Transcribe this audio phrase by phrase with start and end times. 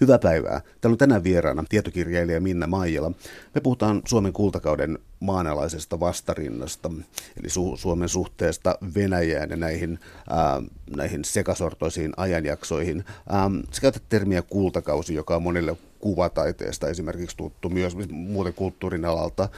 [0.00, 0.60] Hyvää päivää.
[0.80, 3.12] Täällä on tänään vieraana tietokirjailija Minna Maijala.
[3.54, 6.90] Me puhutaan Suomen kultakauden maanalaisesta vastarinnasta,
[7.40, 9.98] eli Su- Suomen suhteesta Venäjään ja näihin,
[10.30, 10.62] ää,
[10.96, 13.04] näihin sekasortoisiin ajanjaksoihin.
[13.28, 19.48] Ää, sä käytät termiä kultakausi, joka on monille kuvataiteesta esimerkiksi tuttu myös muuten kulttuurin alalta.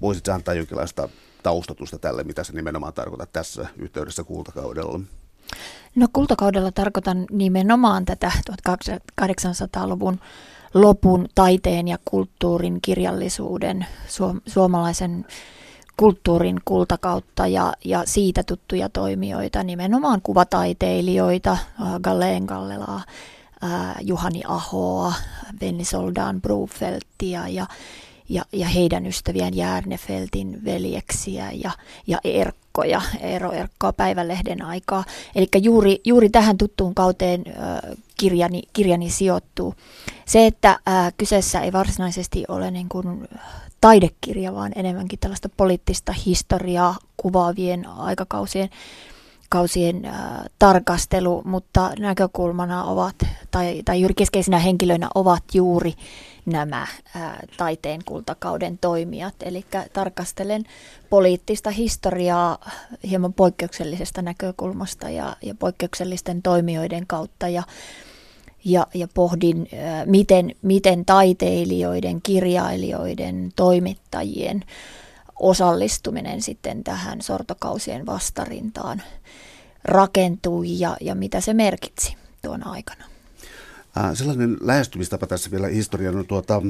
[0.00, 1.08] Voisit antaa jonkinlaista
[1.42, 5.00] taustatusta tälle, mitä se nimenomaan tarkoittaa tässä yhteydessä kultakaudella?
[5.94, 10.20] No kultakaudella tarkoitan nimenomaan tätä 1800-luvun
[10.74, 13.86] lopun taiteen ja kulttuurin kirjallisuuden,
[14.46, 15.26] suomalaisen
[15.96, 23.02] kulttuurin kultakautta ja, ja siitä tuttuja toimijoita, nimenomaan kuvataiteilijoita, äh, Galleen Gallelaa,
[23.64, 25.12] äh, Juhani Ahoa,
[25.60, 27.66] Venni Soldaan Brufeltia ja,
[28.28, 31.70] ja, ja heidän ystävien Järnefeltin veljeksiä ja,
[32.06, 32.18] ja
[32.76, 35.04] Erkkoja, Eero Erkkoa päivälehden aikaa.
[35.34, 37.44] Eli juuri, juuri tähän tuttuun kauteen
[38.16, 39.74] kirjani, kirjani sijoittuu.
[40.26, 40.78] Se, että
[41.16, 43.28] kyseessä ei varsinaisesti ole niin kuin
[43.80, 48.70] taidekirja, vaan enemmänkin tällaista poliittista historiaa kuvaavien aikakausien
[49.56, 50.14] kausien äh,
[50.58, 53.14] tarkastelu, mutta näkökulmana ovat,
[53.50, 55.92] tai, tai juuri keskeisinä henkilöinä ovat juuri
[56.46, 59.34] nämä ää, taiteen kultakauden toimijat.
[59.42, 60.64] Eli tarkastelen
[61.10, 62.58] poliittista historiaa
[63.10, 67.62] hieman poikkeuksellisesta näkökulmasta ja, ja poikkeuksellisten toimijoiden kautta ja,
[68.64, 74.64] ja, ja pohdin, ää, miten, miten taiteilijoiden, kirjailijoiden, toimittajien
[75.40, 79.02] osallistuminen sitten tähän sortokausien vastarintaan
[79.84, 83.04] rakentui ja, ja mitä se merkitsi tuona aikana.
[83.98, 86.62] Äh, sellainen lähestymistapa tässä vielä historian, no tuota,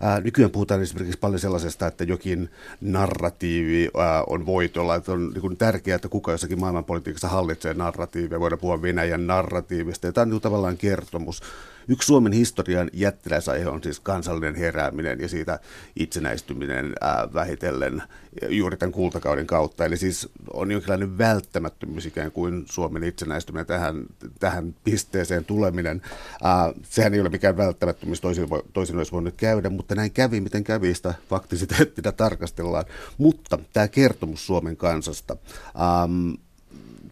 [0.00, 5.12] ää, äh, nykyään puhutaan esimerkiksi paljon sellaisesta, että jokin narratiivi ää, äh, on voitolla, että
[5.12, 10.22] on niin tärkeää, että kuka jossakin maailmanpolitiikassa hallitsee narratiivia, voidaan puhua Venäjän narratiivista, ja tämä
[10.22, 11.40] on niin tavallaan kertomus
[11.88, 15.58] Yksi Suomen historian jättiläisaihe on siis kansallinen herääminen ja siitä
[15.96, 18.02] itsenäistyminen ää, vähitellen
[18.48, 19.84] juuri tämän kultakauden kautta.
[19.84, 24.06] Eli siis on jonkinlainen välttämättömyys ikään kuin Suomen itsenäistyminen tähän,
[24.40, 26.02] tähän pisteeseen tuleminen.
[26.42, 30.40] Ää, sehän ei ole mikään välttämättömyys, toisin, voi, toisin olisi voinut käydä, mutta näin kävi,
[30.40, 32.84] miten kävi sitä faktisiteettina tarkastellaan.
[33.18, 35.36] Mutta tämä kertomus Suomen kansasta,
[35.80, 36.30] ähm,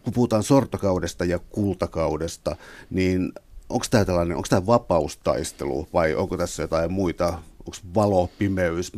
[0.03, 2.55] kun puhutaan sortokaudesta ja kultakaudesta,
[2.89, 3.31] niin
[3.71, 7.27] onko tämä tällainen, onko tämä vapaustaistelu vai onko tässä jotain muita,
[7.59, 8.91] onko valo, pimeys,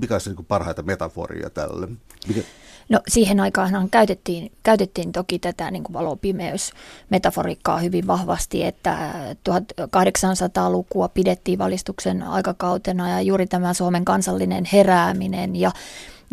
[0.00, 1.88] mikä on se niin parhaita metaforia tälle?
[2.28, 2.40] Mikä?
[2.88, 12.22] No siihen aikaan käytettiin, käytettiin toki tätä niin valo-pimeys-metaforiikkaa hyvin vahvasti, että 1800-lukua pidettiin valistuksen
[12.22, 15.72] aikakautena ja juuri tämä Suomen kansallinen herääminen ja,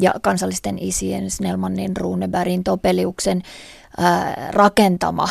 [0.02, 3.42] ja kansallisten isien Snellmanin, Runebergin, Topeliuksen
[4.52, 5.30] rakentama,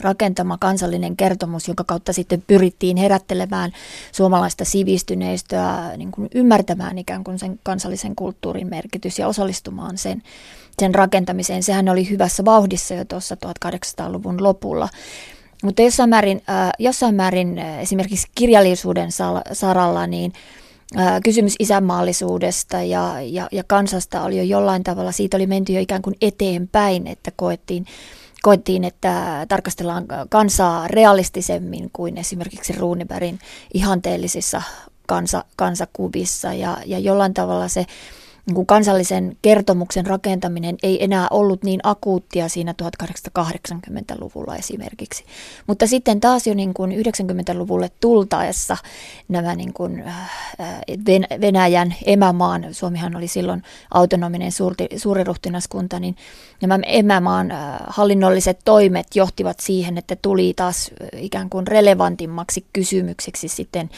[0.00, 3.72] rakentama kansallinen kertomus, jonka kautta sitten pyrittiin herättelemään
[4.12, 10.22] suomalaista sivistyneistöä niin kuin ymmärtämään ikään kuin sen kansallisen kulttuurin merkitys ja osallistumaan sen,
[10.78, 11.62] sen rakentamiseen.
[11.62, 13.36] Sehän oli hyvässä vauhdissa jo tuossa
[13.66, 14.88] 1800-luvun lopulla.
[15.62, 16.42] Mutta jossain määrin,
[16.78, 19.08] jossain määrin esimerkiksi kirjallisuuden
[19.52, 20.32] saralla, niin
[21.24, 26.02] kysymys isänmaallisuudesta ja, ja, ja kansasta oli jo jollain tavalla, siitä oli menty jo ikään
[26.02, 27.86] kuin eteenpäin, että koettiin,
[28.42, 33.38] koettiin, että tarkastellaan kansaa realistisemmin kuin esimerkiksi Runebergin
[33.74, 34.62] ihanteellisissa
[35.06, 36.52] kansa, kansakuvissa.
[36.54, 37.86] Ja, ja jollain tavalla se
[38.48, 45.24] niin kuin kansallisen kertomuksen rakentaminen ei enää ollut niin akuuttia siinä 1880-luvulla esimerkiksi.
[45.66, 48.76] Mutta sitten taas jo niin kuin 90-luvulle tultaessa
[49.28, 50.30] nämä niin kuin äh,
[51.40, 53.62] Venäjän emämaan, Suomihan oli silloin
[53.94, 56.16] autonominen suurti, suuriruhtinaskunta, niin
[56.60, 63.90] nämä emämaan äh, hallinnolliset toimet johtivat siihen, että tuli taas ikään kuin relevantimmaksi kysymykseksi sitten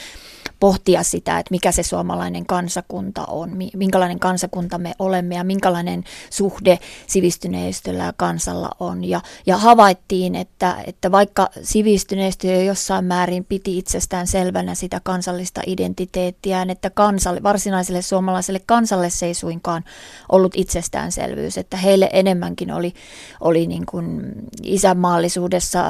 [0.60, 6.78] pohtia sitä, että mikä se suomalainen kansakunta on, minkälainen kansakunta me olemme ja minkälainen suhde
[7.06, 9.04] sivistyneistöllä ja kansalla on.
[9.04, 15.60] Ja, ja havaittiin, että, että vaikka sivistyneistö jo jossain määrin piti itsestään selvänä sitä kansallista
[15.66, 19.84] identiteettiä, että kansalle, varsinaiselle suomalaiselle kansalle se ei suinkaan
[20.32, 22.94] ollut itsestäänselvyys, että heille enemmänkin oli,
[23.40, 24.32] oli niin kuin
[24.62, 25.84] isänmaallisuudessa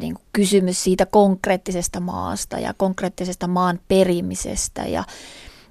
[0.00, 5.04] niin kuin kysymys siitä konkreettisesta maasta ja konkreettisesta maan perimisestä ja,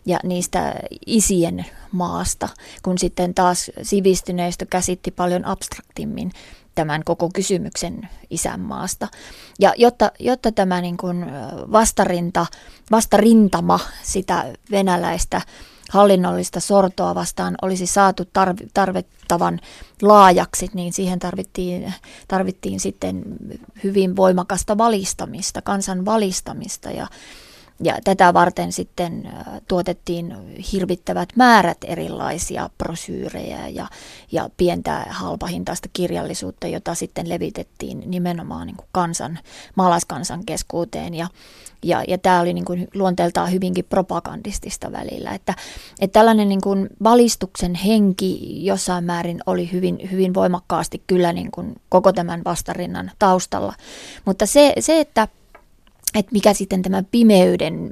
[0.05, 0.75] ja niistä
[1.05, 2.49] isien maasta,
[2.83, 6.31] kun sitten taas sivistyneistö käsitti paljon abstraktimmin
[6.75, 9.07] tämän koko kysymyksen isänmaasta.
[9.59, 11.25] Ja jotta, jotta tämä niin kuin
[11.71, 12.45] vastarinta,
[12.91, 15.41] vastarintama sitä venäläistä
[15.89, 18.23] hallinnollista sortoa vastaan olisi saatu
[18.73, 19.59] tarvittavan
[20.01, 21.93] laajaksi, niin siihen tarvittiin,
[22.27, 23.23] tarvittiin sitten
[23.83, 27.07] hyvin voimakasta valistamista, kansan valistamista ja
[27.83, 29.31] ja tätä varten sitten
[29.67, 30.35] tuotettiin
[30.71, 33.87] hirvittävät määrät erilaisia brosyyrejä ja,
[34.31, 39.39] ja pientä halpahintaista kirjallisuutta, jota sitten levitettiin nimenomaan niin kuin kansan,
[39.75, 41.13] maalaiskansan keskuuteen.
[41.13, 41.27] Ja,
[41.83, 45.31] ja, ja tämä oli niin kuin luonteeltaan hyvinkin propagandistista välillä.
[45.31, 45.53] Että,
[46.01, 51.75] että tällainen niin kuin valistuksen henki jossain määrin oli hyvin, hyvin voimakkaasti kyllä niin kuin
[51.89, 53.73] koko tämän vastarinnan taustalla.
[54.25, 55.27] Mutta se, se että
[56.15, 57.89] että mikä sitten tämä pimeyden,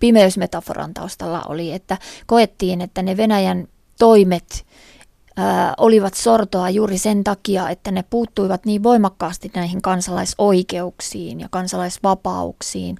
[0.00, 3.68] pimeysmetaforan taustalla oli, että koettiin, että ne Venäjän
[3.98, 4.66] toimet
[5.36, 12.96] ää, olivat sortoa juuri sen takia, että ne puuttuivat niin voimakkaasti näihin kansalaisoikeuksiin ja kansalaisvapauksiin,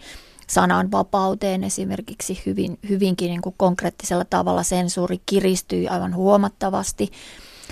[0.50, 7.10] sananvapauteen esimerkiksi hyvin, hyvinkin niin kuin konkreettisella tavalla sensuuri kiristyi aivan huomattavasti.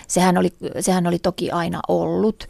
[0.08, 2.48] Sehän oli, sehän oli toki aina ollut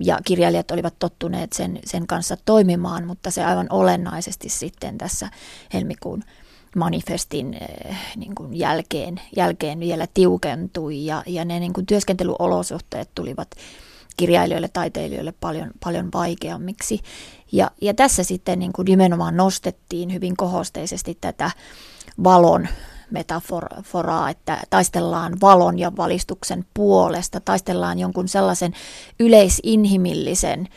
[0.00, 5.28] ja kirjailijat olivat tottuneet sen, sen kanssa toimimaan, mutta se aivan olennaisesti sitten tässä
[5.74, 6.24] helmikuun
[6.76, 7.58] manifestin
[7.90, 13.50] äh, niin kuin jälkeen, jälkeen vielä tiukentui ja, ja ne niin kuin työskentelyolosuhteet tulivat
[14.16, 17.00] kirjailijoille, taiteilijoille paljon, paljon vaikeammiksi.
[17.52, 21.50] Ja, ja tässä sitten niin kuin nimenomaan nostettiin hyvin kohosteisesti tätä
[22.24, 22.68] valon
[23.12, 28.72] metaforaa, että taistellaan valon ja valistuksen puolesta, taistellaan jonkun sellaisen
[29.20, 30.68] yleisinhimillisen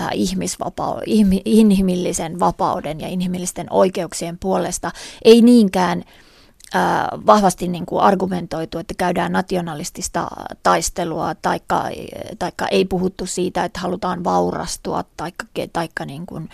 [0.00, 1.02] äh, ihmisvapau-
[1.44, 4.90] inhimillisen vapauden ja inhimillisten oikeuksien puolesta,
[5.24, 6.04] ei niinkään
[6.74, 6.82] äh,
[7.26, 10.26] vahvasti niin kuin argumentoitu, että käydään nationalistista
[10.62, 11.84] taistelua, taikka,
[12.38, 16.48] taikka ei puhuttu siitä, että halutaan vaurastua, taikka, taikka niin kuin,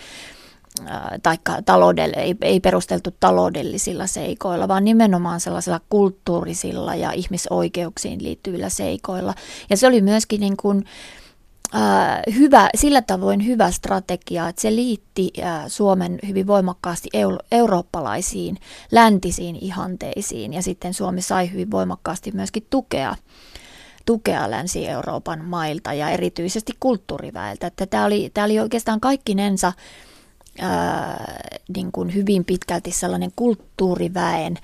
[1.23, 9.33] taikka taloudelle, ei, ei perusteltu taloudellisilla seikoilla, vaan nimenomaan sellaisilla kulttuurisilla ja ihmisoikeuksiin liittyvillä seikoilla.
[9.69, 10.85] Ja se oli myöskin niin kuin,
[11.75, 11.81] äh,
[12.35, 18.57] hyvä, sillä tavoin hyvä strategia, että se liitti äh, Suomen hyvin voimakkaasti eu, eurooppalaisiin,
[18.91, 23.15] läntisiin ihanteisiin ja sitten Suomi sai hyvin voimakkaasti myöskin tukea
[24.07, 27.71] tukea Länsi-Euroopan mailta ja erityisesti kulttuuriväeltä.
[27.89, 29.73] Tämä, oli, oli oikeastaan kaikkinensa
[30.61, 31.35] ää,
[31.75, 34.57] niin kuin hyvin pitkälti sellainen kulttuuriväen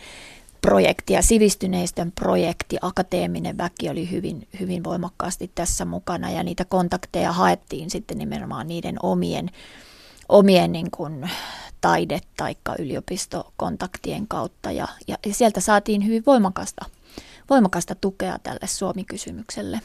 [0.62, 7.32] projekti ja sivistyneistön projekti, akateeminen väki oli hyvin, hyvin voimakkaasti tässä mukana ja niitä kontakteja
[7.32, 9.50] haettiin sitten nimenomaan niiden omien,
[10.30, 11.30] omien niin kuin
[11.82, 16.86] taide- tai yliopistokontaktien kautta ja, ja sieltä saatiin hyvin voimakasta,
[17.50, 19.80] voimakasta tukea tälle Suomi-kysymykselle.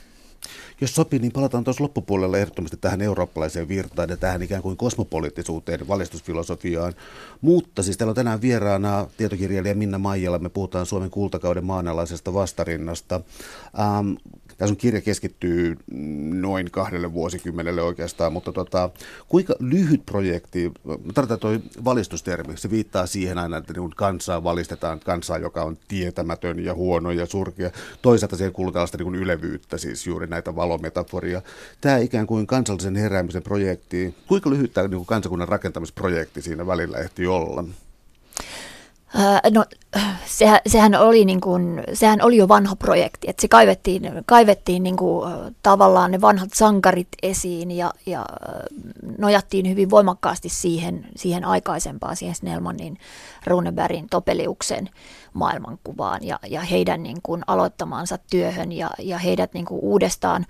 [0.81, 5.88] Jos sopii, niin palataan tuossa loppupuolella ehdottomasti tähän eurooppalaiseen virtaan ja tähän ikään kuin kosmopoliittisuuteen,
[5.88, 6.93] valistusfilosofiaan.
[7.40, 10.38] Mutta siis täällä on tänään vieraana tietokirjailija Minna Maijala.
[10.38, 13.20] Me puhutaan Suomen kultakauden maanalaisesta vastorinnasta.
[13.81, 14.12] Ähm,
[14.58, 15.76] tässä on kirja keskittyy
[16.32, 18.90] noin kahdelle vuosikymmenelle oikeastaan, mutta tota,
[19.28, 20.72] kuinka lyhyt projekti,
[21.14, 21.50] tarvitaan tuo
[21.84, 27.10] valistustermi, se viittaa siihen aina, että niin kansaa valistetaan, kansaa, joka on tietämätön ja huono
[27.10, 27.70] ja surkea.
[28.02, 31.43] Toisaalta siihen kuuluu tällaista niin ylevyyttä, siis juuri näitä valometaforia.
[31.81, 37.26] Tämä ikään kuin kansallisen heräämisen projekti, kuinka lyhyt tämä niin kansakunnan rakentamisprojekti siinä välillä ehti
[37.26, 37.64] olla?
[39.55, 39.64] No,
[40.26, 44.96] sehän, sehän, oli niin kuin, sehän oli jo vanha projekti, että se kaivettiin, kaivettiin niin
[44.96, 45.31] kuin,
[45.62, 48.26] tavallaan ne vanhat sankarit esiin ja, ja
[49.19, 52.99] nojattiin hyvin voimakkaasti siihen, siihen aikaisempaan, siihen Snellmanin,
[53.46, 54.88] Runebergin, Topeliuksen
[55.32, 60.46] maailmankuvaan ja, ja heidän niin kuin, aloittamaansa työhön ja, ja heidät niin kuin, uudestaan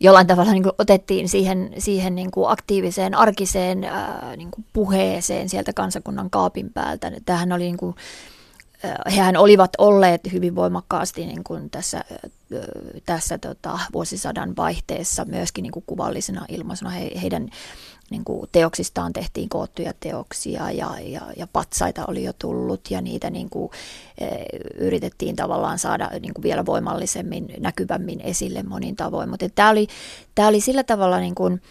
[0.00, 5.48] jollain tavalla niin kuin otettiin siihen, siihen niin kuin aktiiviseen arkiseen ää, niin kuin puheeseen
[5.48, 7.12] sieltä kansakunnan kaapin päältä.
[7.26, 7.96] Tähän oli niin kuin,
[9.16, 12.04] hehän olivat olleet hyvin voimakkaasti niin kuin tässä,
[13.06, 16.90] tässä tota, vuosisadan vaihteessa myöskin niin kuin kuvallisena ilmaisuna.
[16.90, 17.48] He, heidän
[18.10, 23.30] niin kuin teoksistaan tehtiin koottuja teoksia ja, ja, ja patsaita oli jo tullut ja niitä
[23.30, 23.70] niin kuin,
[24.18, 24.26] e,
[24.74, 29.30] yritettiin tavallaan saada niin kuin vielä voimallisemmin, näkyvämmin esille monin tavoin.
[29.30, 29.86] Mutta tämä oli,
[30.34, 31.62] tämä oli sillä tavalla niin kuin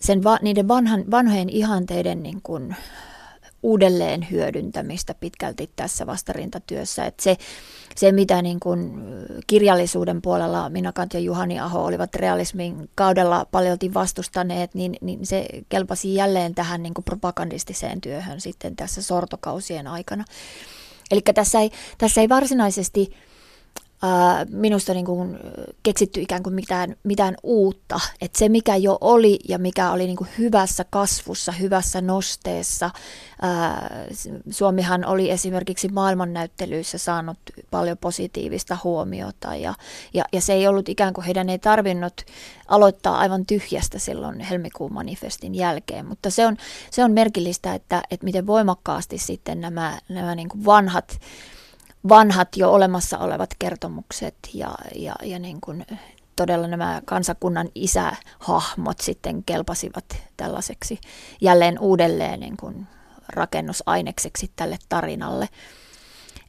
[0.00, 2.76] sen va, niiden vanhan, vanhojen ihanteiden niin kuin,
[3.62, 7.04] uudelleen hyödyntämistä pitkälti tässä vastarintatyössä.
[7.04, 7.36] Että se,
[7.96, 8.92] se, mitä niin kuin
[9.46, 16.14] kirjallisuuden puolella Minakant ja Juhani Aho olivat realismin kaudella paljolti vastustaneet, niin, niin se kelpasi
[16.14, 20.24] jälleen tähän niin kuin propagandistiseen työhön sitten tässä sortokausien aikana.
[21.10, 23.10] Eli tässä ei, tässä ei varsinaisesti
[24.50, 25.38] minusta niin kuin
[25.82, 28.00] keksitty ikään kuin mitään, mitään uutta.
[28.20, 32.90] Että se, mikä jo oli ja mikä oli niin kuin hyvässä kasvussa, hyvässä nosteessa.
[34.50, 37.38] Suomihan oli esimerkiksi maailmannäyttelyissä saanut
[37.70, 39.74] paljon positiivista huomiota ja,
[40.14, 42.20] ja, ja se ei ollut ikään kuin heidän ei tarvinnut
[42.68, 46.56] aloittaa aivan tyhjästä silloin helmikuun manifestin jälkeen, mutta se on,
[46.90, 51.18] se on merkillistä, että, että miten voimakkaasti sitten nämä, nämä niin kuin vanhat
[52.08, 55.86] vanhat jo olemassa olevat kertomukset ja, ja, ja niin kuin
[56.36, 60.04] todella nämä kansakunnan isähahmot sitten kelpasivat
[60.36, 61.00] tällaiseksi
[61.40, 62.86] jälleen uudelleen niin kuin
[63.28, 65.48] rakennusainekseksi tälle tarinalle.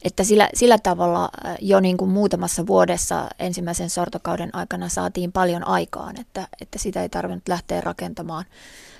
[0.04, 1.28] Että sillä, sillä tavalla
[1.60, 7.08] jo niin kuin muutamassa vuodessa ensimmäisen sortokauden aikana saatiin paljon aikaan, että, että sitä ei
[7.08, 8.44] tarvinnut lähteä rakentamaan,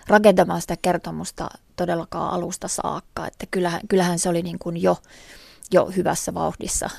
[0.09, 3.27] rakentamaan sitä kertomusta todellakaan alusta saakka.
[3.27, 4.97] Että kyllähän, kyllähän se oli niin kuin jo
[5.73, 6.91] jo hyvässä vauhdissa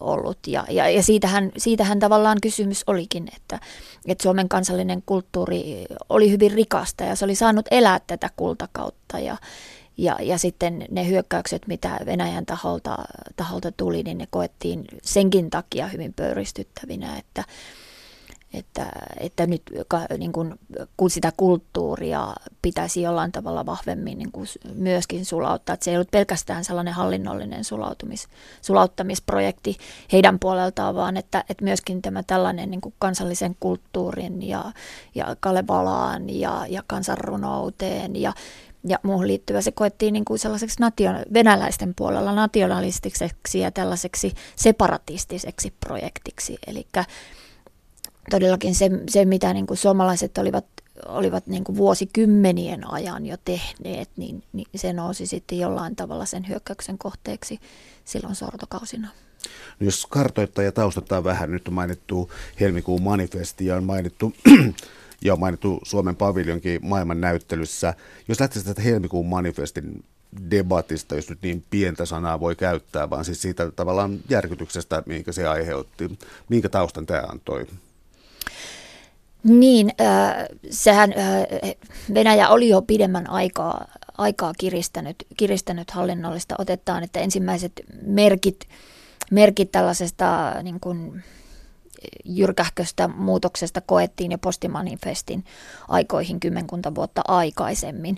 [0.00, 0.38] ollut.
[0.46, 3.60] Ja, ja, ja siitähän, siitähän tavallaan kysymys olikin, että,
[4.06, 9.18] että Suomen kansallinen kulttuuri oli hyvin rikasta ja se oli saanut elää tätä kultakautta.
[9.18, 9.36] Ja,
[9.96, 12.96] ja, ja sitten ne hyökkäykset, mitä Venäjän taholta,
[13.36, 17.44] taholta tuli, niin ne koettiin senkin takia hyvin pöyristyttävinä, että,
[18.54, 18.86] että,
[19.20, 19.62] että nyt
[20.18, 20.54] niin kuin,
[20.96, 26.10] kun sitä kulttuuria pitäisi jollain tavalla vahvemmin niin kuin myöskin sulauttaa, että se ei ollut
[26.10, 28.28] pelkästään sellainen hallinnollinen sulautumis,
[28.62, 29.76] sulauttamisprojekti
[30.12, 34.72] heidän puoleltaan, vaan että, että myöskin tämä tällainen niin kuin kansallisen kulttuurin ja,
[35.14, 38.32] ja Kalevalaan ja, ja kansanrunouteen ja
[38.88, 39.60] ja muuhun liittyvä.
[39.60, 46.58] Se koettiin niin kuin sellaiseksi nation, venäläisten puolella nationalistiseksi ja tällaiseksi separatistiseksi projektiksi.
[46.66, 46.86] Eli
[48.30, 50.64] todellakin se, se mitä niin kuin suomalaiset olivat,
[51.06, 56.48] olivat niin kuin vuosikymmenien ajan jo tehneet, niin, niin se nousi sitten jollain tavalla sen
[56.48, 57.58] hyökkäyksen kohteeksi
[58.04, 59.08] silloin sortokausina.
[59.80, 64.32] No jos kartoittaa ja taustattaa vähän, nyt on mainittu helmikuun manifesti ja on mainittu
[65.24, 67.94] ja on mainittu Suomen paviljonkin maailman näyttelyssä.
[68.28, 70.04] Jos lähtee tästä helmikuun manifestin
[70.50, 75.46] debatista, jos nyt niin pientä sanaa voi käyttää, vaan siis siitä tavallaan järkytyksestä, minkä se
[75.46, 76.18] aiheutti.
[76.48, 77.66] Minkä taustan tämä antoi?
[79.44, 81.74] Niin, äh, sehän äh,
[82.14, 83.86] Venäjä oli jo pidemmän aikaa,
[84.18, 88.68] aikaa kiristänyt, kiristänyt hallinnollista otetaan, että ensimmäiset merkit,
[89.30, 91.22] merkit tällaisesta niin kuin,
[92.24, 95.44] jyrkähköstä muutoksesta koettiin jo postimanifestin
[95.88, 98.16] aikoihin kymmenkunta vuotta aikaisemmin.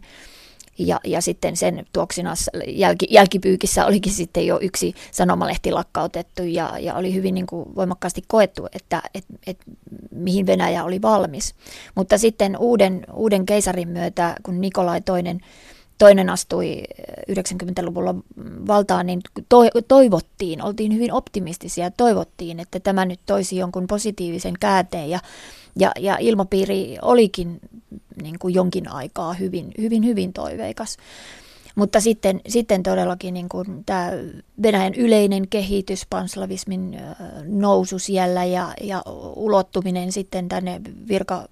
[0.78, 2.34] Ja, ja sitten sen tuoksina
[2.66, 8.22] jälki, jälkipyykissä olikin sitten jo yksi sanomalehti lakkautettu ja, ja oli hyvin niin kuin voimakkaasti
[8.26, 9.58] koettu, että et, et,
[10.10, 11.54] mihin Venäjä oli valmis.
[11.94, 15.40] Mutta sitten uuden, uuden keisarin myötä, kun Nikolai toinen,
[15.98, 16.82] toinen astui
[17.30, 18.14] 90-luvulla
[18.66, 25.10] valtaan, niin to, toivottiin, oltiin hyvin optimistisia toivottiin, että tämä nyt toisi jonkun positiivisen käänteen
[25.10, 25.20] ja
[25.76, 27.60] ja, ja ilmapiiri olikin
[28.22, 30.96] niin kuin jonkin aikaa hyvin, hyvin, hyvin toiveikas.
[31.74, 34.10] Mutta sitten, sitten todellakin niin kuin tämä
[34.62, 37.00] Venäjän yleinen kehitys, panslavismin
[37.44, 39.02] nousu siellä ja, ja
[39.36, 41.48] ulottuminen sitten tänne virka,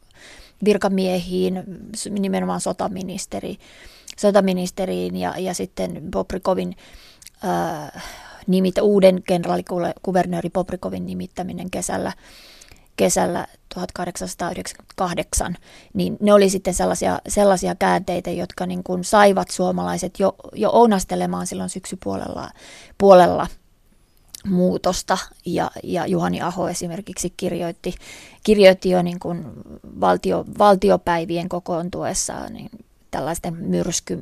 [0.64, 1.62] virkamiehiin,
[2.10, 3.56] nimenomaan sotaministeri,
[4.16, 6.76] sotaministeriin ja, ja sitten Poprikovin
[7.44, 8.02] äh,
[8.46, 12.12] nimit, uuden kenraalikuvernööri Poprikovin nimittäminen kesällä
[13.00, 15.56] kesällä 1898,
[15.94, 21.46] niin ne oli sitten sellaisia, sellaisia käänteitä, jotka niin kuin saivat suomalaiset jo, jo ounastelemaan
[21.46, 22.50] silloin syksypuolella
[22.98, 23.46] puolella
[24.46, 25.18] muutosta.
[25.46, 27.94] Ja, ja Juhani Aho esimerkiksi kirjoitti,
[28.42, 29.44] kirjoitti jo niin kuin
[30.00, 32.70] valtio, valtiopäivien kokoontuessa niin
[33.10, 34.16] tällaisten myrsky,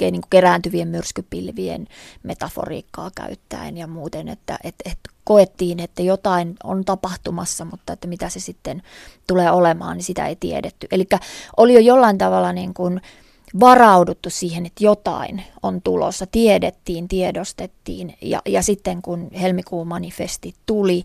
[0.00, 1.86] niin kuin kerääntyvien myrskypilvien
[2.22, 8.28] metaforiikkaa käyttäen ja muuten, että et, et koettiin, että jotain on tapahtumassa, mutta että mitä
[8.28, 8.82] se sitten
[9.26, 10.86] tulee olemaan, niin sitä ei tiedetty.
[10.90, 11.06] Eli
[11.56, 13.00] oli jo jollain tavalla niin kuin
[13.60, 21.04] varauduttu siihen, että jotain on tulossa, tiedettiin, tiedostettiin ja, ja sitten kun helmikuun manifesti tuli,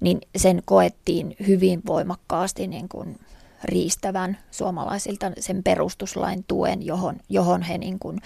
[0.00, 3.16] niin sen koettiin hyvin voimakkaasti niin kuin
[3.64, 8.18] riistävän suomalaisilta sen perustuslain tuen, johon, johon he niin kuin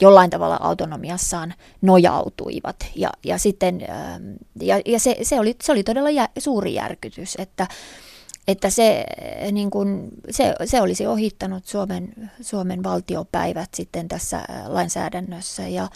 [0.00, 2.76] jollain tavalla autonomiassaan nojautuivat.
[2.96, 4.22] Ja, ja, sitten, ähm,
[4.60, 7.66] ja, ja se, se, oli, se oli todella jä, suuri järkytys, että,
[8.48, 9.04] että se,
[9.52, 15.88] niin kuin, se, se olisi ohittanut Suomen, Suomen valtiopäivät sitten tässä äh, lainsäädännössä ja,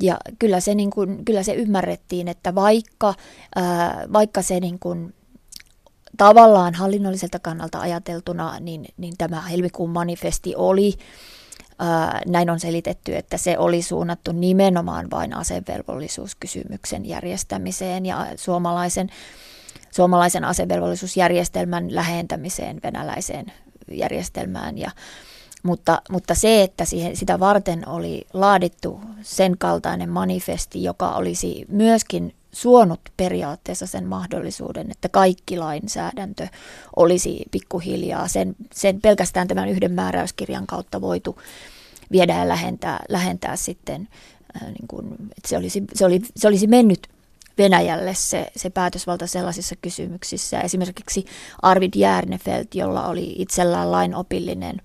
[0.00, 3.14] ja kyllä se, niin kuin, kyllä se ymmärrettiin, että vaikka,
[3.54, 5.14] ää, äh, vaikka se niin kuin,
[6.16, 10.94] tavallaan hallinnolliselta kannalta ajateltuna, niin, niin tämä helmikuun manifesti oli
[12.26, 19.10] näin on selitetty, että se oli suunnattu nimenomaan vain asevelvollisuuskysymyksen järjestämiseen ja suomalaisen,
[19.90, 23.46] suomalaisen asevelvollisuusjärjestelmän lähentämiseen venäläiseen
[23.90, 24.78] järjestelmään.
[24.78, 24.90] Ja,
[25.62, 32.34] mutta, mutta se, että siihen, sitä varten oli laadittu sen kaltainen manifesti, joka olisi myöskin
[32.54, 36.46] suonut periaatteessa sen mahdollisuuden, että kaikki lainsäädäntö
[36.96, 41.38] olisi pikkuhiljaa sen, sen pelkästään tämän yhden määräyskirjan kautta voitu
[42.12, 44.08] viedä ja lähentää, lähentää sitten,
[44.56, 47.08] äh, niin kuin, että se, olisi, se, oli, se olisi mennyt
[47.58, 50.60] Venäjälle se, se päätösvalta sellaisissa kysymyksissä.
[50.60, 51.24] Esimerkiksi
[51.62, 54.76] Arvid Järnefelt, jolla oli itsellään lainopillinen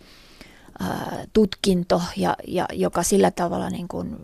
[0.80, 4.16] ää, äh, tutkinto, ja, ja joka sillä tavalla niin kuin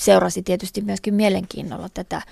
[0.00, 2.22] seurasi tietysti myöskin mielenkiinnolla tätä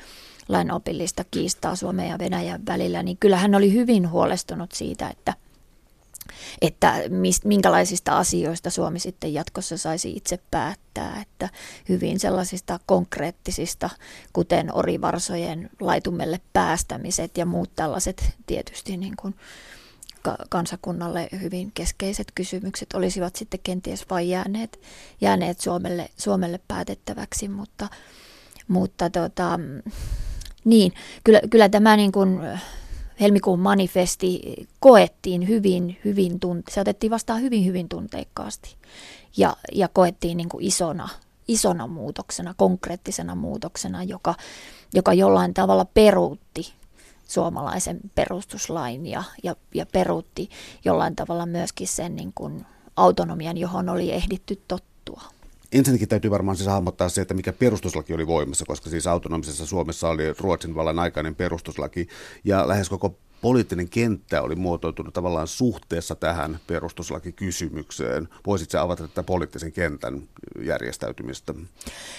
[0.49, 5.35] lainopillista kiistaa Suomen ja Venäjän välillä, niin kyllä hän oli hyvin huolestunut siitä, että,
[6.61, 6.95] että
[7.45, 11.49] minkälaisista asioista Suomi sitten jatkossa saisi itse päättää, että
[11.89, 13.91] hyvin sellaisista konkreettisista,
[14.33, 19.35] kuten orivarsojen laitumelle päästämiset ja muut tällaiset tietysti niin kuin
[20.49, 24.81] kansakunnalle hyvin keskeiset kysymykset olisivat sitten kenties vain jääneet,
[25.21, 27.89] jääneet Suomelle, Suomelle päätettäväksi, mutta,
[28.69, 29.59] mutta tota,
[30.67, 30.93] niin,
[31.25, 32.41] kyllä, kyllä tämä niin kuin
[33.21, 34.41] helmikuun manifesti
[34.81, 38.77] koettiin hyvin, hyvin tunte- se otettiin vastaan hyvin, hyvin tunteikkaasti
[39.37, 41.09] ja, ja koettiin niin kuin isona,
[41.49, 44.35] isona muutoksena, konkreettisena muutoksena, joka,
[44.95, 46.73] joka jollain tavalla peruutti
[47.29, 50.51] suomalaisen perustuslain ja, ja, ja peruutti
[50.85, 55.23] jollain tavalla myöskin sen niin kuin autonomian, johon oli ehditty tottua.
[55.77, 60.09] Ensinnäkin täytyy varmaan siis hahmottaa se, että mikä perustuslaki oli voimassa, koska siis autonomisessa Suomessa
[60.09, 62.09] oli Ruotsin vallan aikainen perustuslaki.
[62.45, 68.29] Ja lähes koko poliittinen kenttä oli muotoitunut tavallaan suhteessa tähän perustuslakikysymykseen.
[68.47, 70.23] Voisitko avata tätä poliittisen kentän
[70.65, 71.55] järjestäytymistä?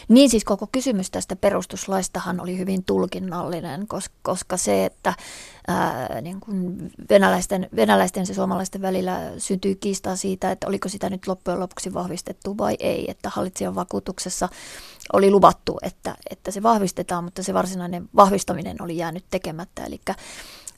[0.08, 3.88] Niin siis koko kysymys tästä perustuslaistahan oli hyvin tulkinnallinen,
[4.22, 5.14] koska se, että
[5.68, 11.28] ää, niin kuin venäläisten, venäläisten ja suomalaisten välillä syntyi kiistaa siitä, että oliko sitä nyt
[11.28, 14.50] loppujen lopuksi vahvistettu vai ei, että hallitsijan vakuutuksessa
[15.14, 20.02] oli luvattu, että, että se vahvistetaan, mutta se varsinainen vahvistaminen oli jäänyt tekemättä, eli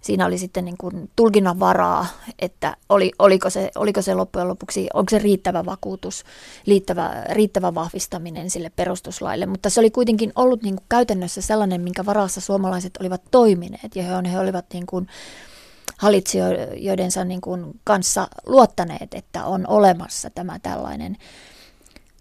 [0.01, 2.05] siinä oli sitten niin kuin tulkinnan varaa,
[2.39, 6.23] että oli, oliko, se, oliko se loppujen lopuksi, onko se riittävä vakuutus,
[6.67, 9.45] riittävä, riittävä vahvistaminen sille perustuslaille.
[9.45, 14.03] Mutta se oli kuitenkin ollut niin kuin käytännössä sellainen, minkä varassa suomalaiset olivat toimineet ja
[14.03, 15.07] he, he olivat niin kuin
[15.97, 21.17] hallitsijoidensa niin kuin kanssa luottaneet, että on olemassa tämä tällainen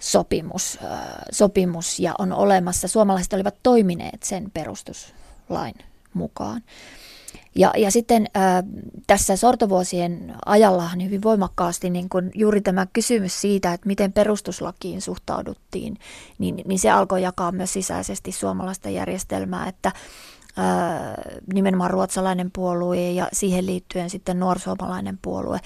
[0.00, 0.98] sopimus, äh,
[1.30, 5.74] sopimus ja on olemassa, suomalaiset olivat toimineet sen perustuslain
[6.14, 6.62] mukaan.
[7.58, 8.62] Ja, ja sitten ää,
[9.06, 15.98] tässä sortovuosien ajallahan hyvin voimakkaasti niin kun juuri tämä kysymys siitä, että miten perustuslakiin suhtauduttiin,
[16.38, 19.92] niin, niin se alkoi jakaa myös sisäisesti suomalaista järjestelmää, että
[21.54, 25.60] nimenomaan ruotsalainen puolue ja siihen liittyen sitten nuorsuomalainen puolue,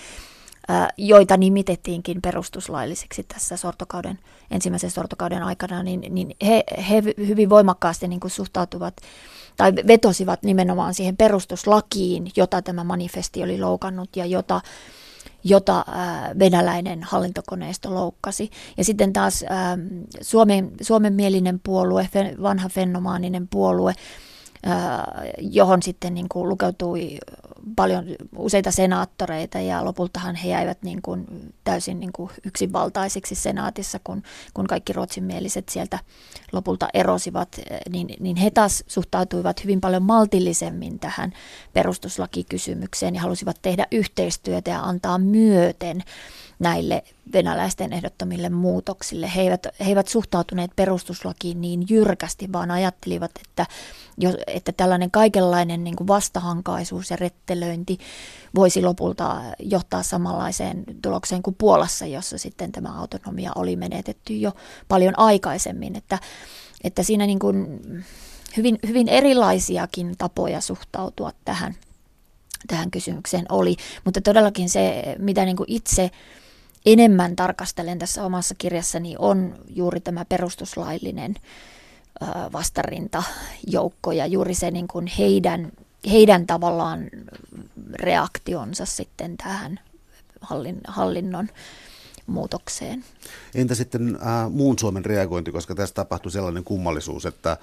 [0.96, 4.18] joita nimitettiinkin perustuslaillisiksi tässä sortokauden,
[4.50, 8.96] ensimmäisen sortokauden aikana, niin, niin he, he hyvin voimakkaasti niin kuin suhtautuvat
[9.56, 14.60] tai vetosivat nimenomaan siihen perustuslakiin, jota tämä manifesti oli loukannut ja jota,
[15.44, 15.84] jota
[16.38, 18.50] venäläinen hallintokoneisto loukkasi.
[18.76, 19.44] Ja sitten taas
[20.20, 22.08] Suomen, suomenmielinen puolue,
[22.42, 23.94] vanha fenomaaninen puolue,
[25.38, 27.18] johon sitten niin kuin lukeutui
[27.76, 28.04] paljon
[28.36, 31.26] useita senaattoreita ja lopultahan he jäivät niin kuin
[31.64, 34.22] täysin niin kuin yksinvaltaisiksi senaatissa, kun,
[34.54, 35.98] kun kaikki ruotsinmieliset sieltä
[36.52, 41.32] lopulta erosivat, niin, niin he taas suhtautuivat hyvin paljon maltillisemmin tähän
[41.72, 46.02] perustuslakikysymykseen ja halusivat tehdä yhteistyötä ja antaa myöten
[46.62, 49.30] näille venäläisten ehdottomille muutoksille.
[49.36, 53.66] He eivät, he eivät suhtautuneet perustuslakiin niin jyrkästi, vaan ajattelivat, että,
[54.18, 57.98] jo, että tällainen kaikenlainen niin kuin vastahankaisuus ja rettelöinti
[58.54, 64.52] voisi lopulta johtaa samanlaiseen tulokseen kuin Puolassa, jossa sitten tämä autonomia oli menetetty jo
[64.88, 65.96] paljon aikaisemmin.
[65.96, 66.18] Että,
[66.84, 67.80] että siinä niin kuin
[68.56, 71.74] hyvin, hyvin erilaisiakin tapoja suhtautua tähän,
[72.66, 76.10] tähän kysymykseen oli, mutta todellakin se, mitä niin kuin itse
[76.86, 81.34] enemmän tarkastelen tässä omassa kirjassani on juuri tämä perustuslaillinen
[82.52, 85.72] vastarintajoukko ja juuri se niin kuin heidän,
[86.10, 87.10] heidän tavallaan
[87.94, 89.80] reaktionsa sitten tähän
[90.40, 91.48] hallin, hallinnon
[92.26, 93.04] muutokseen.
[93.54, 97.58] Entä sitten äh, muun Suomen reagointi, koska tässä tapahtui sellainen kummallisuus, että äh,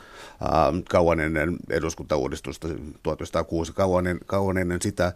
[0.90, 2.68] kauan ennen eduskuntauudistusta
[3.04, 5.14] 1906, kauan, en, kauan ennen sitä äh,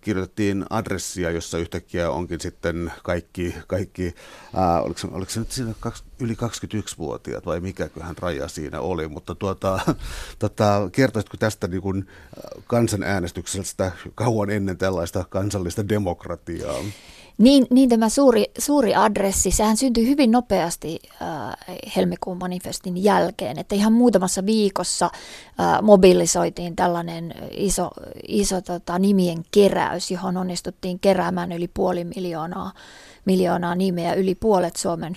[0.00, 4.14] kirjoitettiin adressia, jossa yhtäkkiä onkin sitten kaikki, kaikki
[4.58, 9.34] äh, oliko, oliko se nyt siinä kaksi, yli 21-vuotiaat vai mikäköhän raja siinä oli, mutta
[9.34, 9.80] tuota,
[10.38, 16.78] tota, kertoisitko tästä niin kuin äh, kansanäänestyksestä kauan ennen tällaista kansallista demokratiaa?
[17.38, 23.74] Niin, niin tämä suuri, suuri adressi, sehän syntyi hyvin nopeasti äh, helmikuun manifestin jälkeen, että
[23.74, 27.90] ihan muutamassa viikossa äh, mobilisoitiin tällainen iso,
[28.28, 32.72] iso tota, nimien keräys, johon onnistuttiin keräämään yli puoli miljoonaa,
[33.24, 35.16] miljoonaa nimeä, yli puolet Suomen,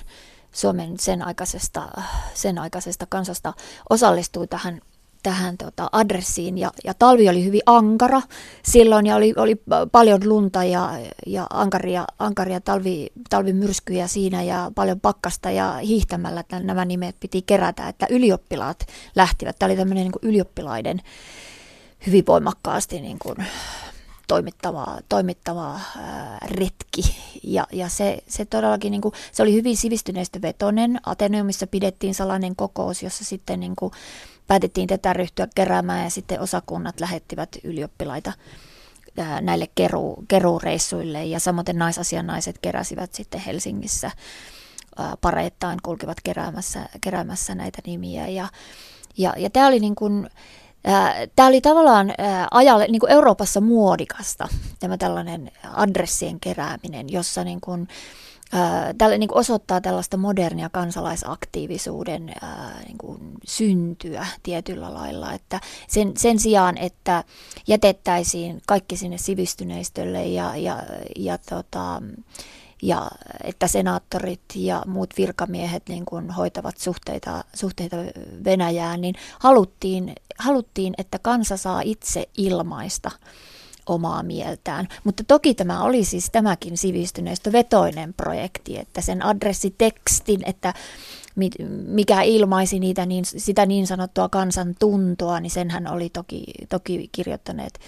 [0.52, 1.90] Suomen sen aikaisesta,
[2.34, 3.54] sen aikaisesta kansasta
[3.90, 4.82] osallistui tähän
[5.26, 8.22] tähän tota, adressiin ja, ja talvi oli hyvin ankara
[8.64, 9.62] silloin ja oli, oli
[9.92, 10.92] paljon lunta ja,
[11.26, 17.88] ja ankaria, ankaria talvi, talvimyrskyjä siinä ja paljon pakkasta ja hiihtämällä nämä nimet piti kerätä,
[17.88, 18.86] että ylioppilaat
[19.16, 19.56] lähtivät.
[19.60, 21.02] Tämä oli tämmöinen niin kuin ylioppilaiden
[22.08, 23.38] hyvin voimakkaasti niin kuin,
[24.28, 27.02] toimittava, toimittava ää, retki.
[27.44, 31.00] Ja, ja se, se todellakin, niin kuin, se oli hyvin sivistyneistä vetonen.
[31.06, 33.92] Ateneumissa pidettiin sellainen kokous, jossa sitten niin kuin,
[34.48, 38.34] päätettiin tätä ryhtyä keräämään ja sitten osakunnat lähettivät ylioppilaita
[39.42, 41.26] näille keru, keruureissuille.
[41.26, 44.12] Ja samoin naisasianaiset keräsivät sitten Helsingissä
[45.22, 48.28] pareittain kulkivat keräämässä, keräämässä näitä nimiä.
[48.28, 48.48] Ja,
[49.18, 50.30] ja, ja tämä oli niin kuin,
[51.36, 52.14] Tämä oli tavallaan
[52.52, 54.48] ajalle niin kuin Euroopassa muodikasta,
[54.80, 57.88] tämä tällainen adressien kerääminen, jossa niin kuin,
[58.98, 66.40] tälle niin osoittaa tällaista modernia kansalaisaktiivisuuden ää, niin kuin syntyä tietyllä lailla, että sen, sen
[66.40, 67.24] sijaan, että
[67.68, 70.84] jätettäisiin kaikki sinne sivistyneistölle ja, ja,
[71.16, 72.02] ja, tota,
[72.82, 73.08] ja
[73.44, 77.98] että senaattorit ja muut virkamiehet niin kuin hoitavat suhteita, suhteita
[78.44, 83.12] Venäjään, niin haluttiin, haluttiin, että kansa saa itse ilmaista
[83.86, 84.88] omaa mieltään.
[85.04, 90.74] Mutta toki tämä oli siis tämäkin sivistyneistö vetoinen projekti, että sen adressitekstin, että
[91.88, 97.80] mikä ilmaisi niitä niin, sitä niin sanottua kansan tuntoa, niin senhän oli toki, toki kirjoittaneet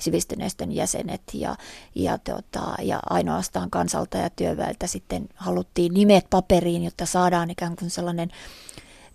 [0.00, 1.56] sivistyneistön jäsenet ja,
[1.94, 7.90] ja, tota, ja ainoastaan kansalta ja työväeltä sitten haluttiin nimet paperiin, jotta saadaan ikään kuin
[7.90, 8.30] sellainen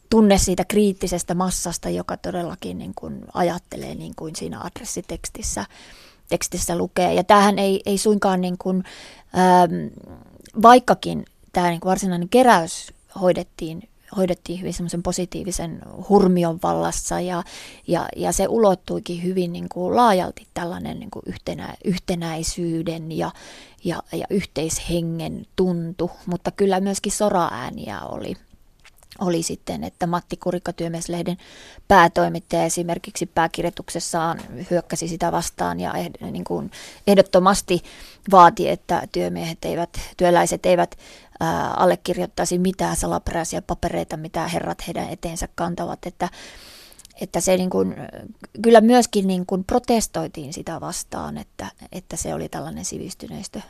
[0.09, 5.65] tunne siitä kriittisestä massasta, joka todellakin niin kuin ajattelee niin kuin siinä adressitekstissä
[6.33, 7.13] tekstissä lukee.
[7.13, 8.83] Ja tämähän ei, ei suinkaan, niin kuin,
[9.37, 9.73] ähm,
[10.61, 17.43] vaikkakin tämä niin varsinainen keräys hoidettiin hoidettiin hyvin semmoisen positiivisen hurmion vallassa ja,
[17.87, 23.31] ja, ja se ulottuikin hyvin niin kuin laajalti tällainen niin kuin yhtenä, yhtenäisyyden ja,
[23.83, 28.35] ja, ja yhteishengen tuntu, mutta kyllä myöskin soraääniä oli
[29.19, 31.37] oli sitten, että Matti Kurikka Työmieslehden
[31.87, 34.39] päätoimittaja esimerkiksi pääkirjoituksessaan
[34.71, 35.93] hyökkäsi sitä vastaan ja
[36.31, 36.71] niin kuin
[37.07, 37.83] ehdottomasti
[38.31, 40.97] vaati, että työmiehet eivät, työläiset eivät
[41.39, 46.29] ää, allekirjoittaisi mitään salaperäisiä papereita, mitä herrat heidän eteensä kantavat, että
[47.21, 47.95] että se niin kuin,
[48.61, 53.61] kyllä myöskin niin kuin protestoitiin sitä vastaan, että, että se oli tällainen sivistyneistö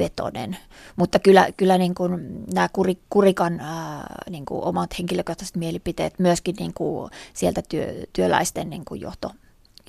[0.00, 0.56] vetonen.
[0.96, 2.68] Mutta kyllä, kyllä niin kuin nämä
[3.10, 9.00] kurikan ää, niin kuin omat henkilökohtaiset mielipiteet myöskin niin kuin sieltä työ, työläisten niin kuin
[9.00, 9.30] johto,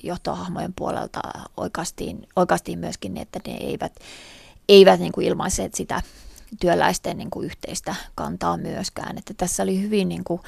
[0.02, 1.20] johtohahmojen puolelta
[1.56, 3.92] oikastiin, oikastiin myöskin, että ne eivät,
[4.68, 6.02] eivät niin kuin ilmaiseet sitä
[6.60, 9.18] työläisten niin kuin yhteistä kantaa myöskään.
[9.18, 10.40] Että tässä oli hyvin niin kuin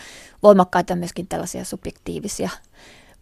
[0.42, 2.50] voimakkaita myöskin tällaisia subjektiivisia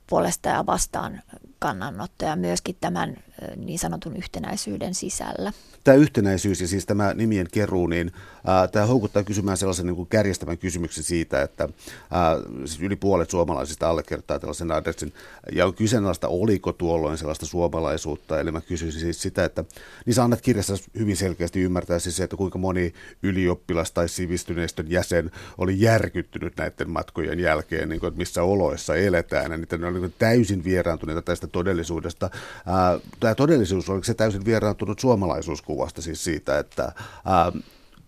[0.06, 1.22] puolesta ja vastaan
[1.58, 3.16] kannanottoja myöskin tämän
[3.56, 5.52] niin sanotun yhtenäisyyden sisällä
[5.84, 8.12] tämä yhtenäisyys ja siis tämä nimien keruu, niin
[8.46, 11.68] ää, tämä houkuttaa kysymään sellaisen niin kuin kärjestävän kysymyksen siitä, että
[12.10, 15.12] ää, siis yli puolet suomalaisista allekirjoittaa tällaisen adressin.
[15.52, 18.40] Ja on kyseenalaista, oliko tuolloin sellaista suomalaisuutta.
[18.40, 19.64] Eli mä kysyisin siis sitä, että
[20.06, 24.90] niin sä annat kirjassa hyvin selkeästi ymmärtää siis se, että kuinka moni ylioppilas tai sivistyneistön
[24.90, 29.52] jäsen oli järkyttynyt näiden matkojen jälkeen, niin kuin, että missä oloissa eletään.
[29.52, 32.30] Ja niitä ne oli niin täysin vieraantuneita tästä todellisuudesta.
[32.66, 32.98] Ää,
[33.34, 36.92] tämä todellisuus, oliko se täysin vieraantunut suomalaisuus kuvasta siis siitä, että
[37.24, 37.52] ää,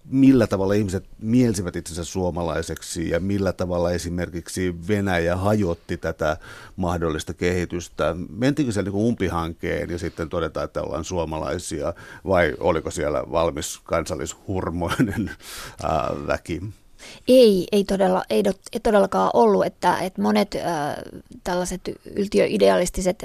[0.05, 6.37] millä tavalla ihmiset mielsivät itsensä suomalaiseksi ja millä tavalla esimerkiksi Venäjä hajotti tätä
[6.77, 8.17] mahdollista kehitystä.
[8.31, 11.95] Mentiinkö siellä niin umpihankeen ja sitten todetaan, että ollaan suomalaisia
[12.27, 15.31] vai oliko siellä valmis kansallishurmoinen
[15.83, 16.63] ää, väki?
[17.29, 20.97] Ei, ei, todella, ei, ei todellakaan ollut, että, että monet äh,
[21.45, 21.81] tällaiset
[22.17, 23.25] yltiöidealistiset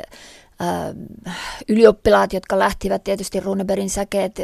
[1.68, 4.36] ylioppilaat, jotka lähtivät tietysti Runeberin säkeet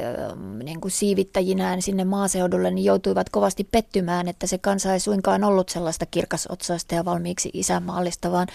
[0.63, 5.69] niin kuin siivittäjinään sinne maaseudulle, niin joutuivat kovasti pettymään, että se kansa ei suinkaan ollut
[5.69, 8.47] sellaista kirkasotsaista ja valmiiksi isämaallista, vaan,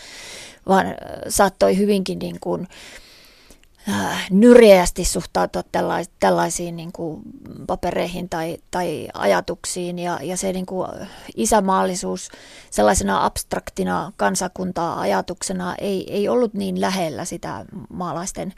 [0.68, 0.86] vaan
[1.28, 3.09] saattoi hyvinkin niin kuin, Äh,
[4.30, 7.20] nyreästi suhtautua tällaisiin, tällaisiin niin kuin
[7.66, 9.98] papereihin tai, tai ajatuksiin.
[9.98, 10.88] Ja, ja se niin kuin
[11.36, 12.28] isämaallisuus
[12.70, 18.52] sellaisena abstraktina kansakuntaa ajatuksena ei, ei ollut niin lähellä sitä maalaisten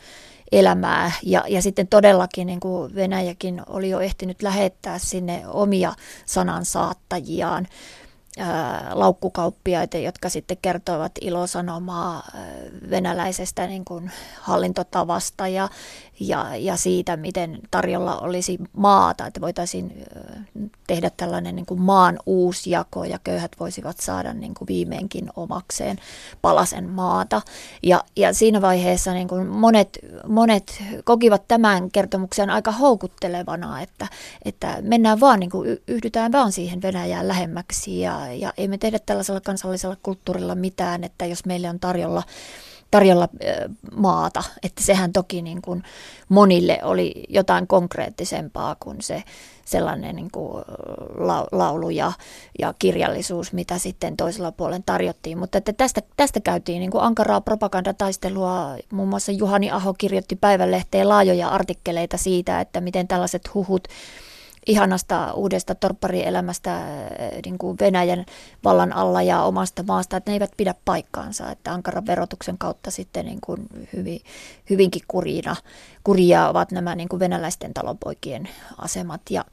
[0.53, 1.13] elämää.
[1.23, 5.93] Ja, ja sitten todellakin niin kuin Venäjäkin oli jo ehtinyt lähettää sinne omia
[6.27, 7.67] sanansaattajiaan
[8.93, 12.23] laukkukauppiaita, jotka sitten kertoivat ilosanomaa
[12.91, 15.49] venäläisestä niin kuin hallintotavasta.
[15.49, 15.69] Ja,
[16.29, 20.05] ja, ja siitä, miten tarjolla olisi maata, että voitaisiin
[20.87, 25.99] tehdä tällainen niin kuin maan uusjako ja köyhät voisivat saada niin kuin viimeinkin omakseen
[26.43, 27.43] palasen maata.
[27.83, 34.07] Ja, ja siinä vaiheessa niin kuin monet, monet kokivat tämän kertomuksen aika houkuttelevana, että,
[34.45, 38.99] että mennään vaan, niin kuin yhdytään vaan siihen Venäjään lähemmäksi ja, ja ei me tehdä
[38.99, 42.23] tällaisella kansallisella kulttuurilla mitään, että jos meille on tarjolla
[42.93, 43.29] tarjolla
[43.97, 44.43] maata.
[44.63, 45.83] Että sehän toki niin kuin
[46.29, 49.23] monille oli jotain konkreettisempaa kuin se
[49.65, 50.65] sellainen niin kuin
[51.53, 52.13] laulu ja,
[52.59, 55.39] ja kirjallisuus, mitä sitten toisella puolen tarjottiin.
[55.39, 58.77] Mutta että tästä, tästä käytiin niin kuin ankaraa propagandataistelua.
[58.93, 63.89] Muun muassa Juhani Aho kirjoitti päivälehteen laajoja artikkeleita siitä, että miten tällaiset huhut
[64.67, 66.87] ihanasta uudesta torpparielämästä äh,
[67.45, 68.25] niin kuin Venäjän
[68.65, 73.27] vallan alla ja omasta maasta, että ne eivät pidä paikkaansa, että ankaran verotuksen kautta sitten
[73.27, 74.21] niin kuin hyvin,
[74.71, 75.57] hyvinkin kurjina,
[76.05, 78.49] kurjia ovat nämä niin kuin venäläisten talonpoikien
[78.79, 79.21] asemat.
[79.31, 79.45] Ja,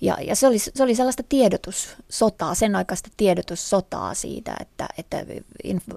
[0.00, 5.16] ja, ja se, oli, se oli sellaista tiedotussotaa, sen aikaista tiedotussotaa siitä, että, että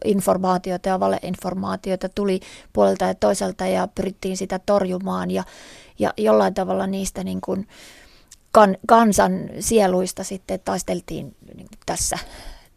[0.05, 2.39] informaatiota ja valeinformaatiota tuli
[2.73, 5.43] puolelta ja toiselta ja pyrittiin sitä torjumaan ja,
[5.99, 7.67] ja jollain tavalla niistä niin kuin,
[8.55, 12.17] kan, kansan sieluista sitten taisteltiin niin tässä,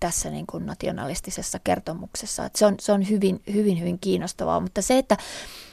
[0.00, 2.50] tässä niin kuin nationalistisessa kertomuksessa.
[2.54, 5.16] Se, on, se on hyvin, hyvin, hyvin kiinnostavaa, mutta se, että,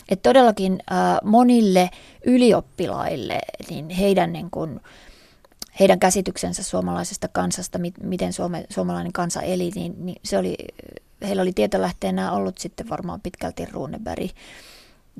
[0.09, 1.89] että todellakin äh, monille
[2.25, 3.39] ylioppilaille,
[3.69, 4.79] niin heidän, niin kuin,
[5.79, 10.55] heidän käsityksensä suomalaisesta kansasta, miten suome, suomalainen kansa eli, niin, niin se oli,
[11.21, 14.29] heillä oli tietolähteenä ollut sitten varmaan pitkälti Runeberg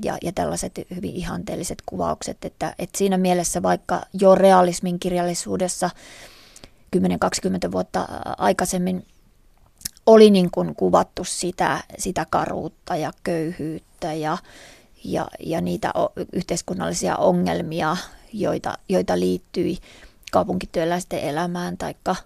[0.04, 5.90] ja, ja tällaiset hyvin ihanteelliset kuvaukset, että, että siinä mielessä vaikka jo realismin kirjallisuudessa
[6.96, 7.00] 10-20
[7.72, 9.06] vuotta aikaisemmin
[10.06, 14.38] oli niin kuin kuvattu sitä, sitä karuutta ja köyhyyttä ja,
[15.04, 15.92] ja, ja niitä
[16.32, 17.96] yhteiskunnallisia ongelmia,
[18.32, 19.78] joita, joita liittyi
[20.32, 22.16] kaupunkityöläisten elämään taikka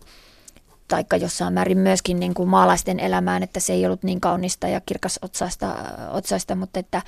[0.90, 4.80] taikka jossain määrin myöskin niin kuin maalaisten elämään, että se ei ollut niin kaunista ja
[4.80, 5.76] kirkasotsaista,
[6.10, 7.02] otsaista, mutta että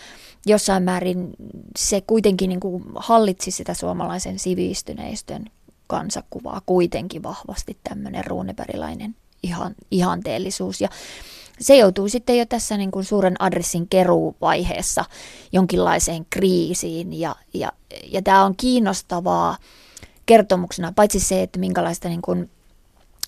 [0.46, 1.30] jossain määrin
[1.78, 5.44] se kuitenkin niin kuin hallitsi sitä suomalaisen sivistyneistön
[5.86, 10.80] kansakuvaa kuitenkin vahvasti tämmöinen ruuneperilainen ihan, ihanteellisuus.
[10.80, 10.88] Ja
[11.60, 15.04] se joutuu sitten jo tässä niin kuin suuren adressin keruuvaiheessa
[15.52, 17.72] jonkinlaiseen kriisiin ja, ja,
[18.10, 19.56] ja tämä on kiinnostavaa
[20.26, 22.50] kertomuksena, paitsi se, että minkälaista niin kuin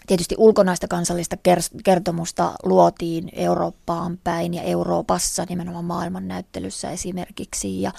[0.07, 1.37] Tietysti ulkonaista kansallista
[1.85, 7.93] kertomusta luotiin Eurooppaan päin ja Euroopassa nimenomaan maailmannäyttelyssä esimerkiksi ja,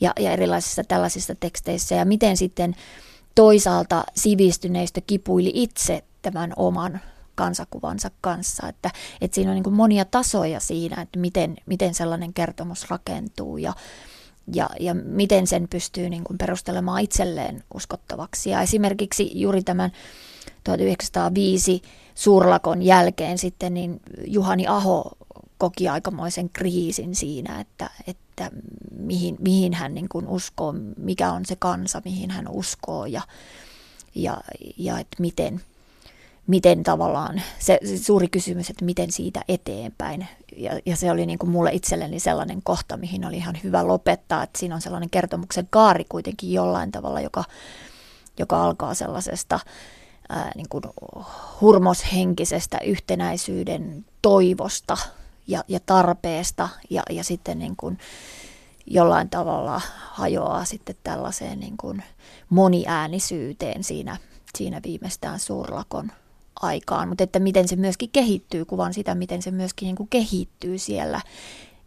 [0.00, 2.74] ja, ja erilaisissa tällaisissa teksteissä ja miten sitten
[3.34, 7.00] toisaalta sivistyneistö kipuili itse tämän oman
[7.34, 12.90] kansakuvansa kanssa, että, että siinä on niin monia tasoja siinä, että miten, miten sellainen kertomus
[12.90, 13.72] rakentuu ja,
[14.54, 18.50] ja, ja miten sen pystyy niin perustelemaan itselleen uskottavaksi.
[18.50, 19.92] Ja esimerkiksi juuri tämän
[20.64, 21.82] 1905
[22.14, 25.12] suurlakon jälkeen sitten niin Juhani Aho
[25.58, 28.50] koki aikamoisen kriisin siinä, että, että
[28.98, 33.22] mihin, mihin hän niin kuin uskoo, mikä on se kansa, mihin hän uskoo ja,
[34.14, 34.40] ja,
[34.76, 35.60] ja että miten,
[36.46, 40.26] miten tavallaan, se, se suuri kysymys, että miten siitä eteenpäin.
[40.56, 44.42] Ja, ja se oli niin kuin mulle itselleni sellainen kohta, mihin oli ihan hyvä lopettaa,
[44.42, 47.44] että siinä on sellainen kertomuksen kaari kuitenkin jollain tavalla, joka,
[48.38, 49.60] joka alkaa sellaisesta
[50.28, 50.84] ää, niin kuin
[51.60, 54.96] hurmoshenkisestä yhtenäisyyden toivosta
[55.46, 57.98] ja, ja tarpeesta ja, ja sitten niin kuin
[58.86, 59.80] jollain tavalla
[60.10, 62.02] hajoaa sitten tällaiseen niin kuin
[62.50, 64.16] moniäänisyyteen siinä,
[64.58, 66.12] siinä viimeistään suurlakon
[66.62, 70.78] aikaan, mutta että miten se myöskin kehittyy, kuvan sitä, miten se myöskin niin kuin kehittyy
[70.78, 71.20] siellä,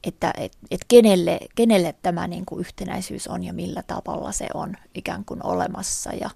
[0.03, 4.73] että et, et kenelle, kenelle tämä niin kuin yhtenäisyys on ja millä tavalla se on
[4.95, 6.11] ikään kuin olemassa.
[6.13, 6.29] Ja,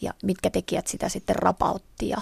[0.00, 2.18] ja mitkä tekijät sitä sitten rapautti ja,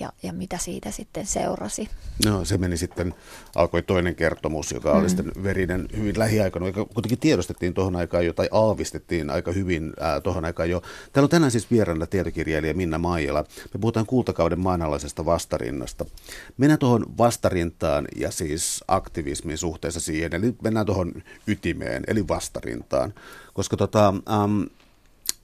[0.00, 1.88] ja, ja mitä siitä sitten seurasi.
[2.26, 3.14] No se meni sitten,
[3.54, 4.98] alkoi toinen kertomus, joka mm.
[5.00, 9.92] oli sitten verinen hyvin lähiaikana, joka kuitenkin tiedostettiin tuohon aikaan jo, tai aavistettiin aika hyvin
[10.02, 10.82] äh, tuohon aikaan jo.
[11.12, 13.44] Täällä on tänään siis vieraana tietokirjailija Minna Maijala.
[13.74, 16.04] Me puhutaan kultakauden maanalaisesta vastarinnasta.
[16.56, 21.12] Mennään tuohon vastarintaan ja siis aktivismin suhteessa siihen, eli mennään tuohon
[21.46, 23.14] ytimeen, eli vastarintaan.
[23.54, 24.62] Koska tota, ähm,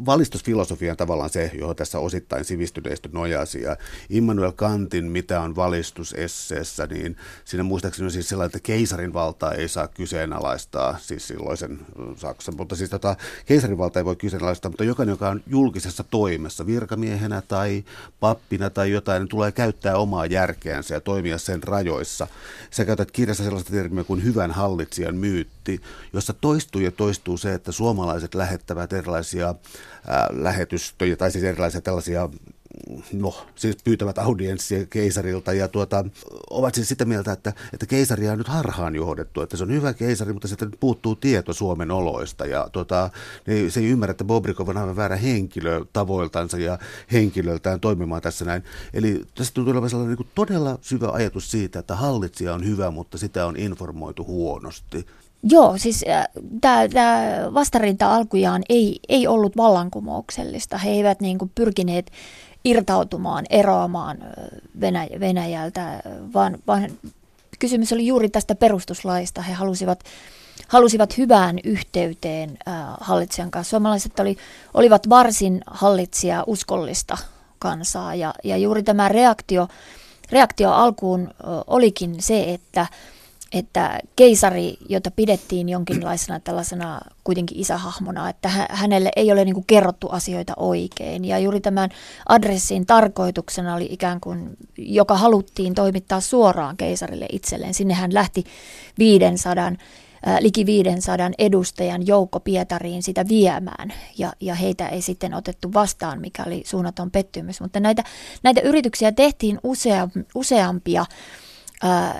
[0.07, 3.62] valistusfilosofia on tavallaan se, johon tässä osittain sivistyneistö nojasi.
[3.62, 3.77] Ja
[4.11, 9.53] Immanuel Kantin, mitä on valistus esseessä, niin siinä muistaakseni on siis sellainen, että keisarin valtaa
[9.53, 11.79] ei saa kyseenalaistaa, siis silloisen
[12.17, 16.67] Saksan, mutta siis tota, keisarin valtaa ei voi kyseenalaistaa, mutta jokainen, joka on julkisessa toimessa,
[16.67, 17.85] virkamiehenä tai
[18.21, 22.27] pappina tai jotain, niin tulee käyttää omaa järkeänsä ja toimia sen rajoissa.
[22.71, 25.81] Sä käytät kirjassa sellaista termiä kuin hyvän hallitsijan myytti,
[26.12, 29.55] jossa toistuu ja toistuu se, että suomalaiset lähettävät erilaisia
[30.31, 32.28] lähetystöjä tai siis erilaisia tällaisia
[33.12, 36.05] no, siis pyytävät audienssia keisarilta ja tuota,
[36.50, 39.94] ovat siis sitä mieltä, että, että keisaria on nyt harhaan johdettu, että se on hyvä
[39.94, 43.11] keisari, mutta sitten puuttuu tieto Suomen oloista ja tuota,
[43.46, 46.78] niin se ei ymmärrä, että Bobrikov on aivan väärä henkilö tavoiltansa ja
[47.12, 48.64] henkilöltään toimimaan tässä näin.
[48.94, 53.18] Eli tästä tuntuu olevan sellainen niin todella syvä ajatus siitä, että hallitsija on hyvä, mutta
[53.18, 55.07] sitä on informoitu huonosti.
[55.42, 56.28] Joo, siis äh,
[56.61, 56.88] tämä
[57.55, 60.78] vastarinta alkujaan ei, ei ollut vallankumouksellista.
[60.78, 62.12] He eivät niin kuin pyrkineet
[62.64, 64.28] irtautumaan, eroamaan äh,
[64.81, 66.02] Venäj- Venäjältä,
[66.35, 66.90] vaan, vaan
[67.59, 69.42] kysymys oli juuri tästä perustuslaista.
[69.42, 70.05] He halusivat,
[70.68, 73.70] halusivat hyvään yhteyteen äh, hallitsijan kanssa.
[73.70, 74.37] Suomalaiset oli,
[74.74, 77.18] olivat varsin hallitsija uskollista
[77.59, 79.68] kansaa ja, ja juuri tämä reaktio,
[80.33, 81.35] reaktio alkuun äh,
[81.66, 82.87] olikin se, että–
[83.53, 90.53] että keisari, jota pidettiin jonkinlaisena tällaisena kuitenkin isähahmona, että hänelle ei ole niin kerrottu asioita
[90.57, 91.25] oikein.
[91.25, 91.91] Ja juuri tämän
[92.29, 97.75] adressin tarkoituksena oli ikään kuin, joka haluttiin toimittaa suoraan keisarille itselleen.
[97.75, 98.45] Sinne hän lähti
[98.99, 99.75] 500, äh,
[100.41, 106.45] liki 500 edustajan joukko Pietariin sitä viemään, ja, ja heitä ei sitten otettu vastaan, mikä
[106.47, 107.61] oli suunnaton pettymys.
[107.61, 108.05] Mutta näitä,
[108.43, 111.07] näitä yrityksiä tehtiin usea, useampia,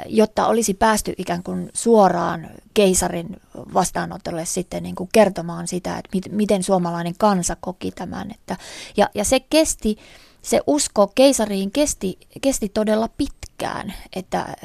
[0.07, 3.40] jotta olisi päästy ikään kuin suoraan keisarin
[3.75, 8.31] vastaanotolle sitten niin kuin kertomaan sitä, että miten suomalainen kansa koki tämän.
[8.31, 8.57] Että,
[8.96, 9.98] ja, ja se kesti,
[10.42, 14.57] se usko keisariin kesti, kesti todella pitkään, että,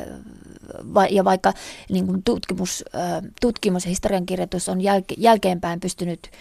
[1.09, 1.53] ja vaikka
[1.89, 2.85] niin kuin tutkimus,
[3.41, 6.31] tutkimus ja historiankirjoitus on jälke, jälkeenpäin pystynyt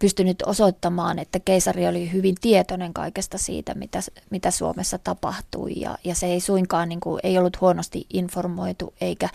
[0.00, 6.14] pystynyt osoittamaan, että keisari oli hyvin tietoinen kaikesta siitä, mitä, mitä Suomessa tapahtui ja, ja
[6.14, 9.28] se ei suinkaan niin kuin, ei ollut huonosti informoitu eikä,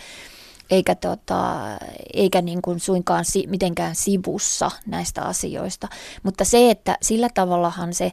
[0.69, 1.55] eikä, tota,
[2.13, 5.87] eikä niin kuin suinkaan si, mitenkään sivussa näistä asioista.
[6.23, 8.11] Mutta se, että sillä tavallahan se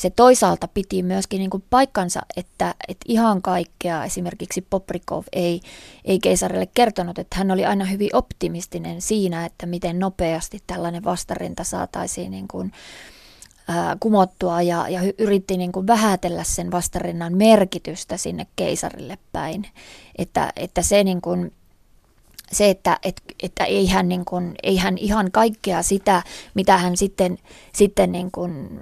[0.00, 5.60] se toisaalta piti myöskin niin kuin paikkansa, että, että ihan kaikkea esimerkiksi Poprikov ei,
[6.04, 11.64] ei keisarille kertonut, että hän oli aina hyvin optimistinen siinä, että miten nopeasti tällainen vastarinta
[11.64, 12.72] saataisiin niin kuin,
[13.68, 19.66] ää, kumottua ja, ja yritti niin kuin vähätellä sen vastarinnan merkitystä sinne keisarille päin.
[20.18, 21.52] Että, että se niin kuin,
[22.52, 26.22] se, että, että, että ei, hän niin kuin, ei hän ihan kaikkea sitä,
[26.54, 27.38] mitä hän sitten,
[27.74, 28.80] sitten niin kuin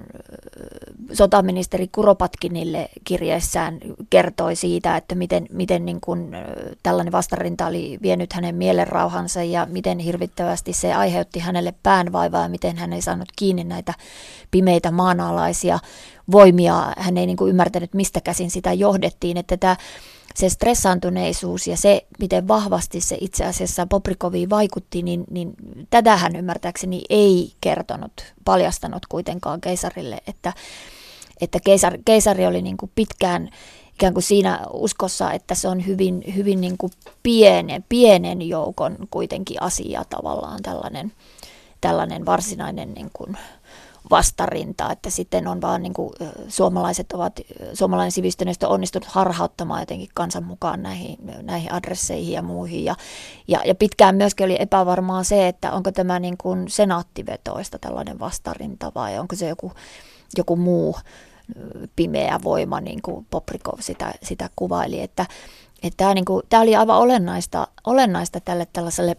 [1.12, 3.78] sotaministeri Kuropatkinille kirjeessään
[4.10, 6.36] kertoi siitä, että miten, miten niin kuin
[6.82, 12.76] tällainen vastarinta oli vienyt hänen mielenrauhansa ja miten hirvittävästi se aiheutti hänelle päänvaivaa ja miten
[12.76, 13.94] hän ei saanut kiinni näitä
[14.50, 15.78] pimeitä maanalaisia
[16.32, 16.92] voimia.
[16.98, 19.76] Hän ei niin kuin ymmärtänyt, mistä käsin sitä johdettiin, että tämä
[20.38, 25.54] se stressaantuneisuus ja se, miten vahvasti se itse asiassa Poprikoviin vaikutti, niin, niin
[25.90, 30.52] tätä hän ymmärtääkseni ei kertonut, paljastanut kuitenkaan keisarille, että,
[31.40, 33.50] että keisari, keisari oli niin kuin pitkään
[33.94, 39.62] ikään kuin siinä uskossa, että se on hyvin, hyvin niin kuin pienen, pienen joukon kuitenkin
[39.62, 41.12] asia tavallaan tällainen,
[41.80, 43.36] tällainen varsinainen niin kuin,
[44.10, 46.14] vastarinta, että sitten on vaan niin kuin,
[46.48, 47.40] suomalaiset ovat,
[47.74, 52.84] suomalainen sivistyneistö onnistunut harhauttamaan jotenkin kansan mukaan näihin, näihin adresseihin ja muihin.
[52.84, 52.94] Ja,
[53.48, 58.92] ja, ja pitkään myöskin oli epävarmaa se, että onko tämä niin kuin senaattivetoista tällainen vastarinta
[58.94, 59.72] vai onko se joku,
[60.36, 60.96] joku muu
[61.96, 65.26] pimeä voima, niin kuin Poprikov sitä, sitä kuvaili, että,
[65.82, 69.16] että tämä, niin kuin, tämä oli aivan olennaista, olennaista tälle tällaiselle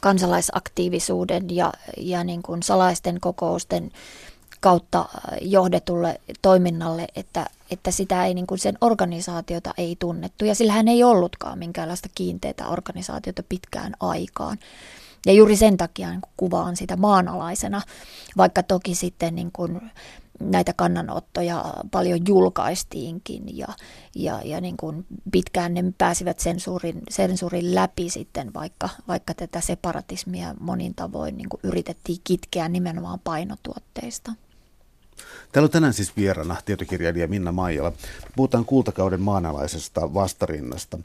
[0.00, 3.92] kansalaisaktiivisuuden ja, ja niin kuin salaisten kokousten
[4.60, 5.08] kautta
[5.40, 10.44] johdetulle toiminnalle, että, että sitä ei, niin kuin sen organisaatiota ei tunnettu.
[10.44, 14.58] Ja sillähän ei ollutkaan minkäänlaista kiinteitä organisaatiota pitkään aikaan.
[15.26, 17.82] Ja juuri sen takia niin kuvaan sitä maanalaisena,
[18.36, 19.90] vaikka toki sitten niin kuin
[20.40, 23.68] näitä kannanottoja paljon julkaistiinkin ja,
[24.14, 30.54] ja, ja niin kuin pitkään ne pääsivät sensuurin, sensuurin läpi sitten, vaikka, vaikka tätä separatismia
[30.60, 34.32] monin tavoin niin kuin yritettiin kitkeä nimenomaan painotuotteista.
[35.52, 37.92] Täällä on tänään siis vierana tietokirjailija Minna Maijala.
[38.36, 40.98] Puhutaan kultakauden maanalaisesta vastarinnasta.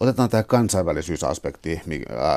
[0.00, 1.80] Otetaan tämä kansainvälisyysaspekti,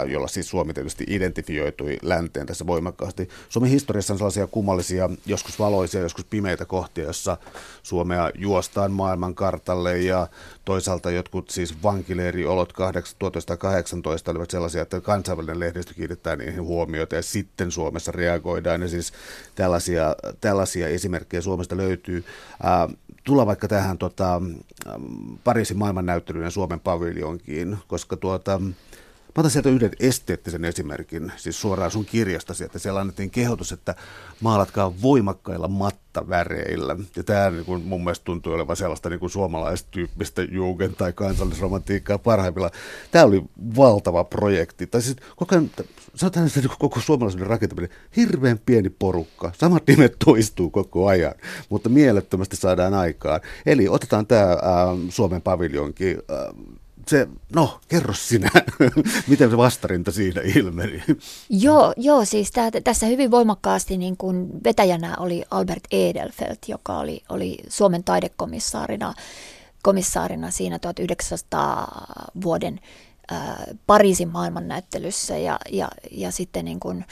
[0.07, 3.29] jolla siis Suomi tietysti identifioitui länteen tässä voimakkaasti.
[3.49, 7.37] Suomen historiassa on sellaisia kummallisia, joskus valoisia, joskus pimeitä kohtia, jossa
[7.83, 10.27] Suomea juostaan maailman kartalle ja
[10.65, 12.73] toisaalta jotkut siis vankileiriolot
[13.19, 19.13] 1918 olivat sellaisia, että kansainvälinen lehdistö kiinnittää niihin huomiota ja sitten Suomessa reagoidaan ja siis
[19.55, 22.23] tällaisia, tällaisia esimerkkejä Suomesta löytyy.
[23.23, 24.41] Tulla vaikka tähän tota,
[25.43, 28.61] Pariisin maailmannäyttelyyn ja Suomen paviljonkiin, koska tuota,
[29.35, 33.95] Mä otan sieltä yhden esteettisen esimerkin, siis suoraan sun kirjastasi, että siellä annettiin kehotus, että
[34.41, 36.95] maalatkaa voimakkailla mattaväreillä.
[37.15, 42.73] Ja tämä niin kuin, mun mielestä tuntuu olevan sellaista niin suomalaistyyppistä jugend- tai kansallisromantiikkaa parhaimmillaan.
[43.11, 43.43] Tämä oli
[43.75, 44.87] valtava projekti.
[44.87, 45.71] Tai siis koko ajan,
[46.15, 49.51] sanotaan, että niin koko suomalaisen rakentaminen, hirveän pieni porukka.
[49.57, 51.33] Samat nimet toistuu koko ajan,
[51.69, 53.41] mutta mielettömästi saadaan aikaan.
[53.65, 54.57] Eli otetaan tämä äh,
[55.09, 56.17] Suomen paviljonki.
[56.31, 58.49] Äh, se, no, kerro sinä,
[59.27, 61.03] miten se vastarinta siinä ilmeni.
[61.49, 67.23] Joo, joo siis tää, tässä hyvin voimakkaasti niin kun vetäjänä oli Albert Edelfelt, joka oli,
[67.29, 69.13] oli Suomen taidekomissaarina
[69.83, 72.05] komissaarina siinä 1900
[72.43, 72.79] vuoden
[73.31, 73.39] äh,
[73.87, 77.03] Pariisin maailmannäyttelyssä ja, ja, ja sitten niin kun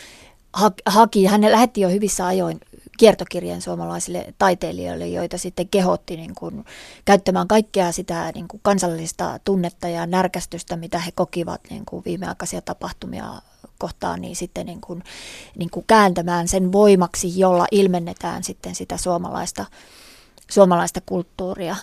[0.85, 2.59] haki, hän lähetti jo hyvissä ajoin
[3.01, 6.65] kiertokirjeen suomalaisille taiteilijoille, joita sitten kehotti niin kuin,
[7.05, 12.61] käyttämään kaikkea sitä niin kuin kansallista tunnetta ja närkästystä, mitä he kokivat niin kuin viimeaikaisia
[12.61, 13.25] tapahtumia
[13.79, 15.03] kohtaan, niin sitten niin kuin,
[15.57, 19.65] niin kuin kääntämään sen voimaksi, jolla ilmennetään sitten sitä suomalaista,
[20.51, 21.75] suomalaista kulttuuria.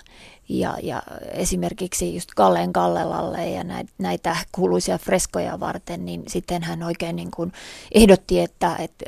[0.48, 1.02] Ja, ja
[1.32, 3.64] esimerkiksi just Kalleen Kallelalle ja
[3.98, 7.52] näitä kuuluisia freskoja varten, niin sitten hän oikein niin kuin
[7.92, 9.04] ehdotti, että, että,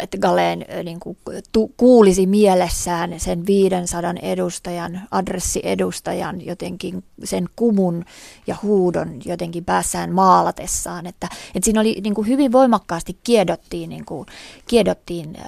[0.00, 1.18] että Galleen niin kuin
[1.52, 8.04] tu, kuulisi mielessään sen 500 edustajan, adressiedustajan jotenkin sen kumun
[8.46, 11.06] ja huudon jotenkin päässään maalatessaan.
[11.06, 14.26] Että, että siinä oli niin kuin hyvin voimakkaasti kiedottiin, niin kuin,
[14.68, 15.38] kiedottiin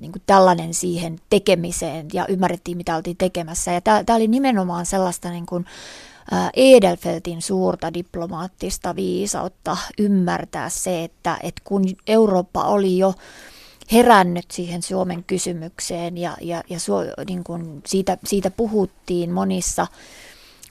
[0.00, 3.72] niin kuin tällainen siihen tekemiseen ja ymmärrettiin, mitä oltiin tekemässä.
[3.72, 5.66] Ja tämä oli nimenomaan sellaista niin kuin,
[6.56, 13.14] Edelfeltin suurta diplomaattista viisautta ymmärtää se, että, että kun Eurooppa oli jo
[13.92, 16.92] herännyt siihen Suomen kysymykseen ja, ja, ja su,
[17.26, 19.86] niin kuin siitä, siitä puhuttiin monissa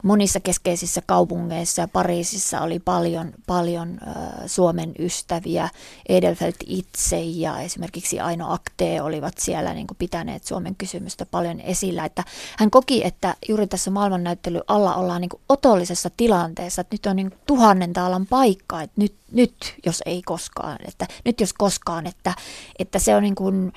[0.03, 3.99] monissa keskeisissä kaupungeissa ja Pariisissa oli paljon, paljon
[4.45, 5.69] Suomen ystäviä.
[6.09, 12.05] Edelfelt itse ja esimerkiksi Aino Akte olivat siellä niin pitäneet Suomen kysymystä paljon esillä.
[12.05, 12.23] Että
[12.57, 17.31] hän koki, että juuri tässä maailmannäyttely alla ollaan niin otollisessa tilanteessa, että nyt on niin
[17.45, 22.33] tuhannen taalan paikka, että nyt, nyt jos ei koskaan, että nyt jos koskaan, että,
[22.79, 23.73] että se on niin kuin,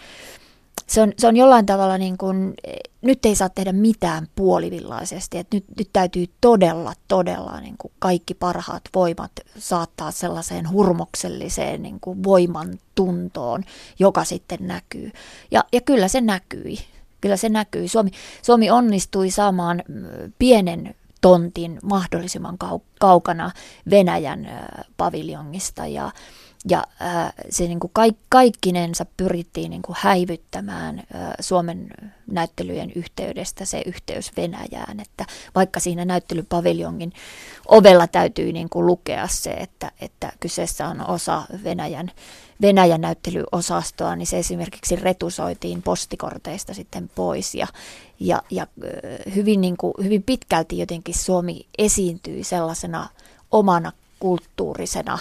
[0.86, 2.54] se on, se on jollain tavalla niin kuin,
[3.02, 8.34] nyt ei saa tehdä mitään puolivillaisesti, että nyt, nyt täytyy todella, todella niin kuin kaikki
[8.34, 13.64] parhaat voimat saattaa sellaiseen hurmokselliseen niin kuin voiman tuntoon,
[13.98, 15.10] joka sitten näkyy.
[15.50, 16.78] Ja, ja kyllä se näkyi,
[17.20, 17.88] kyllä se näkyi.
[17.88, 18.10] Suomi,
[18.42, 19.82] Suomi onnistui saamaan
[20.38, 22.58] pienen tontin mahdollisimman
[23.00, 23.50] kaukana
[23.90, 24.48] Venäjän
[24.96, 26.10] paviljongista ja,
[26.68, 31.90] ja äh, se niin kuin kaik, kaikkinensa pyrittiin niin kuin häivyttämään äh, Suomen
[32.26, 37.12] näyttelyjen yhteydestä se yhteys Venäjään, että vaikka siinä näyttelypaviljongin
[37.66, 42.10] ovella täytyy niin kuin lukea se, että, että kyseessä on osa Venäjän,
[42.62, 47.54] Venäjän näyttelyosastoa, niin se esimerkiksi retusoitiin postikorteista sitten pois.
[47.54, 47.66] Ja,
[48.20, 53.08] ja, ja äh, hyvin, niin kuin, hyvin pitkälti jotenkin Suomi esiintyi sellaisena
[53.50, 55.18] omana kulttuurisena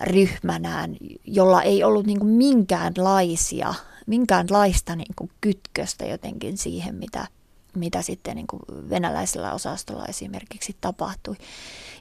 [0.00, 3.74] ryhmänään, jolla ei ollut niin kuin minkäänlaisia,
[4.06, 7.26] minkäänlaista niin kuin kytköstä jotenkin siihen, mitä,
[7.74, 11.36] mitä sitten niin kuin venäläisellä osastolla esimerkiksi tapahtui.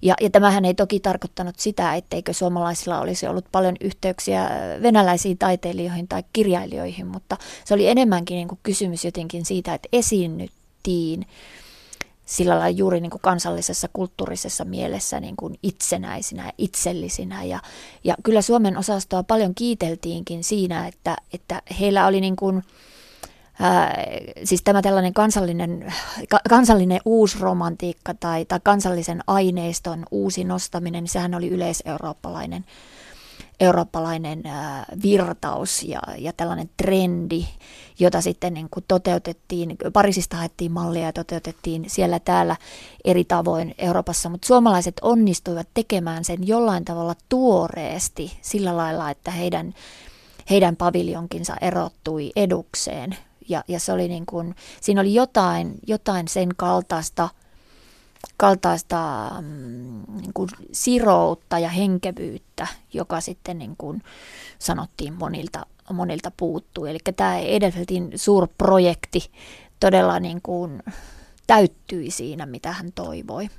[0.01, 4.49] Ja, ja tämähän ei toki tarkoittanut sitä, etteikö suomalaisilla olisi ollut paljon yhteyksiä
[4.81, 11.25] venäläisiin taiteilijoihin tai kirjailijoihin, mutta se oli enemmänkin niin kuin kysymys jotenkin siitä, että esiinnyttiin
[12.27, 17.43] sillä lailla juuri niin kuin kansallisessa kulttuurisessa mielessä niin kuin itsenäisinä ja itsellisinä.
[17.43, 17.59] Ja,
[18.03, 22.63] ja kyllä Suomen osastoa paljon kiiteltiinkin siinä, että, että heillä oli niin kuin,
[23.59, 24.03] ää,
[24.43, 25.93] siis tämä tällainen kansallinen,
[26.29, 32.65] ka, kansallinen uusromantiikka tai, tai kansallisen aineiston uusi nostaminen, niin sehän oli yleiseurooppalainen
[33.59, 34.43] eurooppalainen
[35.03, 37.45] virtaus ja, ja tällainen trendi,
[37.99, 42.55] jota sitten niin kuin toteutettiin, Pariisista haettiin mallia ja toteutettiin siellä täällä
[43.05, 49.73] eri tavoin Euroopassa, mutta suomalaiset onnistuivat tekemään sen jollain tavalla tuoreesti sillä lailla, että heidän,
[50.49, 53.17] heidän paviljonkinsa erottui edukseen.
[53.49, 57.29] Ja, ja se oli niin kuin, siinä oli jotain, jotain sen kaltaista,
[58.37, 64.03] kaltaista mm, niin kuin siroutta ja henkevyyttä, joka sitten niin kuin
[64.59, 66.85] sanottiin monilta, monilta puuttuu.
[66.85, 69.31] Eli tämä Edelfeltin suurprojekti
[69.79, 70.83] todella niin kuin
[71.47, 73.49] täyttyi siinä, mitä hän toivoi.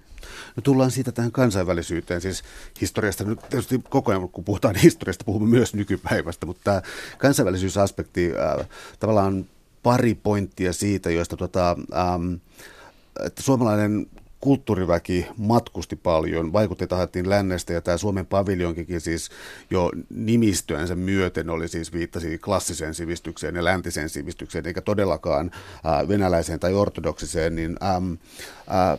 [0.56, 2.42] No tullaan siitä tähän kansainvälisyyteen, siis
[2.80, 6.82] historiasta nyt tietysti koko ajan, kun puhutaan historiasta, puhumme myös nykypäivästä, mutta tämä
[7.18, 8.68] kansainvälisyysaspekti äh,
[9.00, 9.46] tavallaan
[9.82, 12.34] pari pointtia siitä, joista tota, ähm,
[13.24, 14.06] että suomalainen
[14.40, 19.30] kulttuuriväki matkusti paljon, vaikutteita haettiin lännestä ja tämä Suomen paviljonkikin siis
[19.70, 25.50] jo nimistöänsä myöten oli siis viittasi klassiseen sivistykseen ja läntiseen sivistykseen, eikä todellakaan
[25.86, 28.12] äh, venäläiseen tai ortodoksiseen, niin ähm,
[28.70, 28.98] äh,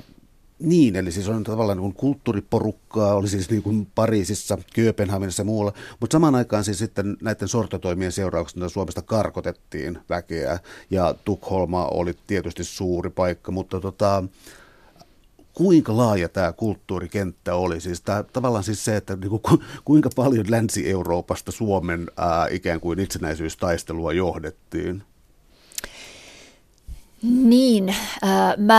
[0.59, 5.73] niin, eli siis on tavallaan niin kulttuuriporukkaa, oli siis niin kuin Pariisissa, Kööpenhaminassa ja muualla,
[5.99, 10.59] mutta samaan aikaan siis sitten näiden sortotoimien seurauksena Suomesta karkotettiin väkeä
[10.89, 14.23] ja Tukholma oli tietysti suuri paikka, mutta tota,
[15.59, 17.81] kuinka laaja tämä kulttuurikenttä oli.
[17.81, 22.99] Siis tämä, tavallaan siis se, että niin kuin, kuinka paljon Länsi-Euroopasta Suomen ää, ikään kuin
[22.99, 25.03] itsenäisyystaistelua johdettiin.
[27.23, 27.95] Niin,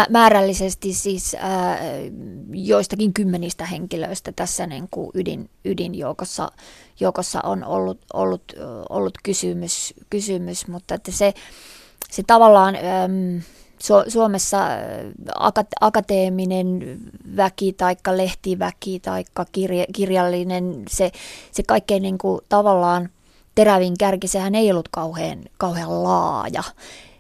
[0.09, 1.81] määrällisesti siis äh,
[2.53, 6.53] joistakin kymmenistä henkilöistä tässä niin kuin ydin, ydinjoukossa
[7.01, 8.53] joukossa on ollut, ollut,
[8.89, 11.35] ollut kysymys, kysymys, mutta että se,
[12.11, 12.75] se tavallaan
[13.83, 14.59] Su- Suomessa
[15.35, 16.99] akat- akateeminen
[17.37, 21.11] väki tai lehtiväki tai kirja- kirjallinen, se,
[21.53, 23.09] se kaikkein niin kuin, tavallaan
[23.55, 26.63] terävin kärki, sehän ei ollut kauhean, kauhean laaja.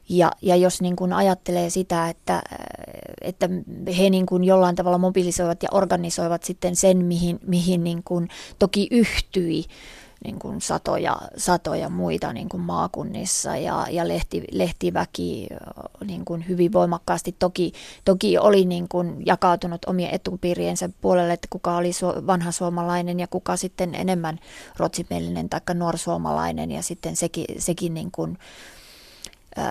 [0.08, 2.42] Ja, ja jos niin kuin ajattelee sitä, että,
[3.20, 3.48] että
[3.98, 8.88] he niin kuin jollain tavalla mobilisoivat ja organisoivat sitten sen, mihin, mihin niin kuin toki
[8.90, 9.64] yhtyi
[10.24, 13.56] niin kuin satoja, satoja muita niin kuin maakunnissa.
[13.56, 15.48] Ja, ja lehti, lehtiväki
[16.04, 17.36] niin kuin hyvin voimakkaasti.
[17.38, 17.72] Toki,
[18.04, 23.26] toki oli niin kuin jakautunut omien etupiiriensä puolelle, että kuka oli su, vanha suomalainen ja
[23.26, 24.38] kuka sitten enemmän
[24.76, 26.70] ruotsimielinen tai nuorsuomalainen.
[26.70, 28.38] Ja sitten sekin, sekin niin kuin,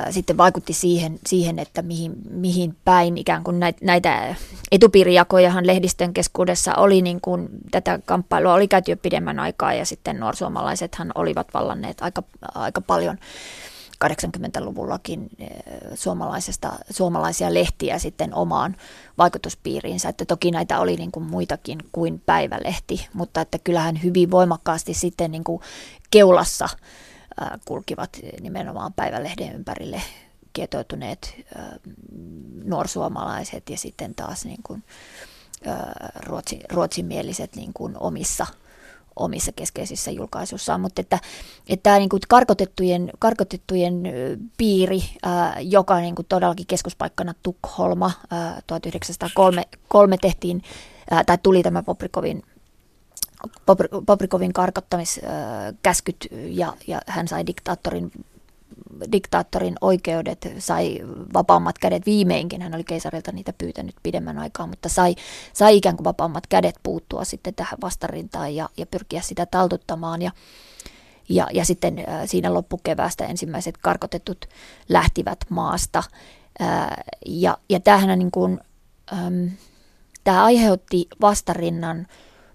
[0.09, 4.35] sitten vaikutti siihen, siihen että mihin, mihin päin ikään kuin näitä,
[4.71, 10.19] etupiirijakojahan lehdistön keskuudessa oli niin kuin, tätä kamppailua oli käyty jo pidemmän aikaa ja sitten
[10.19, 12.23] nuorsuomalaisethan olivat vallanneet aika,
[12.55, 13.17] aika paljon
[14.05, 15.29] 80-luvullakin
[15.95, 18.75] suomalaisesta, suomalaisia lehtiä sitten omaan
[19.17, 24.93] vaikutuspiiriinsä, että toki näitä oli niin kuin muitakin kuin päivälehti, mutta että kyllähän hyvin voimakkaasti
[24.93, 25.61] sitten niin kuin
[26.11, 26.69] keulassa
[27.65, 30.01] kulkivat nimenomaan päivälehden ympärille
[30.53, 31.45] kietoutuneet
[32.63, 34.83] nuorsuomalaiset ja sitten taas niin kuin,
[36.25, 38.47] ruotsi, ruotsimieliset niin kuin omissa
[39.15, 41.19] omissa keskeisissä julkaisuissaan, mutta että,
[41.69, 44.03] että tämä niin kuin karkotettujen, karkotettujen
[44.57, 45.01] piiri,
[45.61, 50.63] joka niin kuin todellakin keskuspaikkana Tukholma ää, 1903 tehtiin,
[51.25, 52.43] tai tuli tämä Poprikovin
[54.05, 58.11] Poprikovin karkottamiskäskyt ja, ja hän sai diktaattorin,
[59.11, 60.99] diktaattorin oikeudet, sai
[61.33, 62.05] vapaammat kädet.
[62.05, 65.15] Viimeinkin, hän oli keisarilta niitä pyytänyt pidemmän aikaa, mutta sai,
[65.53, 70.21] sai ikään kuin vapaammat kädet puuttua sitten tähän vastarintaan ja, ja pyrkiä sitä taltuttamaan.
[70.21, 70.31] Ja,
[71.29, 74.45] ja, ja sitten siinä loppukeväästä ensimmäiset karkotetut
[74.89, 76.03] lähtivät maasta.
[77.25, 78.59] Ja, ja tämähän niin kuin,
[80.23, 82.07] tämä aiheutti vastarinnan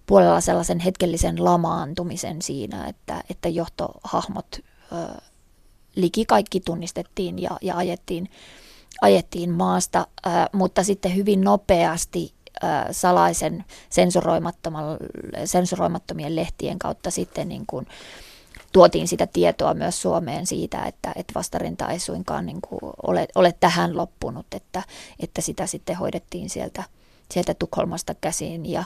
[0.07, 5.21] puolella sellaisen hetkellisen lamaantumisen siinä, että, että johtohahmot ö,
[5.97, 8.31] liki kaikki tunnistettiin ja, ja ajettiin,
[9.01, 12.35] ajettiin maasta, ö, mutta sitten hyvin nopeasti
[12.65, 13.65] ö, salaisen
[15.45, 17.87] sensuroimattomien lehtien kautta sitten niin kuin,
[18.75, 23.55] tuotiin sitä tietoa myös Suomeen siitä, että, että vastarinta ei suinkaan niin kuin ole, ole
[23.61, 24.83] tähän loppunut, että,
[25.21, 26.85] että sitä sitten hoidettiin sieltä,
[27.31, 28.71] sieltä Tukholmasta käsin.
[28.71, 28.85] Ja,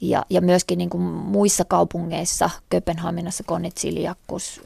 [0.00, 4.60] ja, ja myöskin niin kuin muissa kaupungeissa, Kööpenhaminassa Konitsiliakkus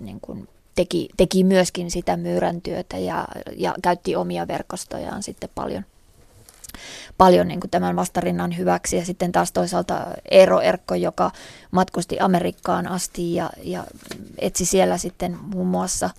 [0.00, 5.84] niin kuin teki, teki myöskin sitä myyrän työtä ja, ja käytti omia verkostojaan sitten paljon,
[7.18, 8.96] paljon niin kuin tämän vastarinnan hyväksi.
[8.96, 11.30] Ja sitten taas toisaalta Eero Erkko, joka
[11.70, 13.84] matkusti Amerikkaan asti ja, ja
[14.38, 16.10] etsi siellä sitten muun muassa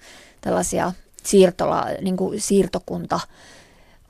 [0.41, 0.93] tällaisia
[1.23, 3.19] siirtola, niin kuin siirtokunta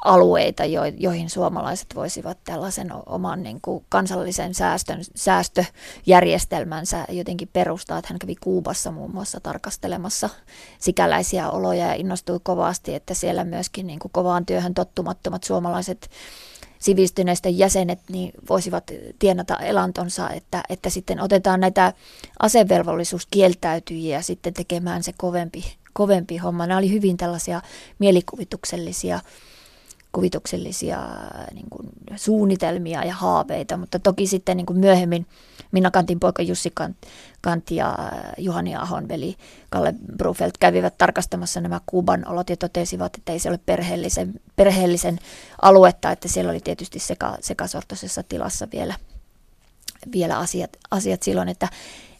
[0.06, 7.98] alueita, jo, joihin suomalaiset voisivat tällaisen oman niin kuin kansallisen säästön, säästöjärjestelmänsä jotenkin perustaa.
[7.98, 10.30] Että hän kävi Kuubassa muun muassa tarkastelemassa
[10.80, 16.10] sikäläisiä oloja ja innostui kovasti, että siellä myöskin niin kuin kovaan työhön tottumattomat suomalaiset
[16.80, 21.94] sivistyneistä jäsenet niin voisivat tienata elantonsa, että, että sitten otetaan näitä
[22.40, 26.68] asevelvollisuuskieltäytyjiä sitten tekemään se kovempi, kovempi homma.
[26.68, 27.62] Nämä oli hyvin tällaisia
[28.00, 29.20] mielikuvituksellisia
[30.12, 31.00] kuvituksellisia
[31.54, 35.26] niin kuin, suunnitelmia ja haaveita, mutta toki sitten niin kuin myöhemmin
[35.72, 36.98] Minna Kantin poika Jussi Kant,
[37.42, 37.98] Kant ja
[38.38, 39.36] Juhani Ahon veli
[39.70, 45.20] Kalle Brufeld kävivät tarkastamassa nämä Kuuban olot ja totesivat, että ei se ole perheellisen, perheellisen
[45.62, 48.96] aluetta, että siellä oli tietysti seka, sekasortoisessa tilassa vielä,
[50.14, 51.68] vielä asiat, asiat silloin, että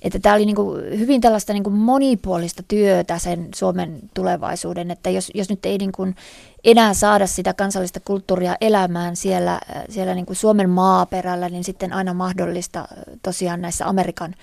[0.02, 5.10] että tämä oli niin kuin hyvin tällaista niin kuin monipuolista työtä sen Suomen tulevaisuuden, että
[5.10, 6.16] jos, jos nyt ei niin kuin
[6.64, 12.14] enää saada sitä kansallista kulttuuria elämään siellä, siellä niin kuin Suomen maaperällä, niin sitten aina
[12.14, 12.88] mahdollista
[13.24, 14.36] tosiaan näissä Amerikan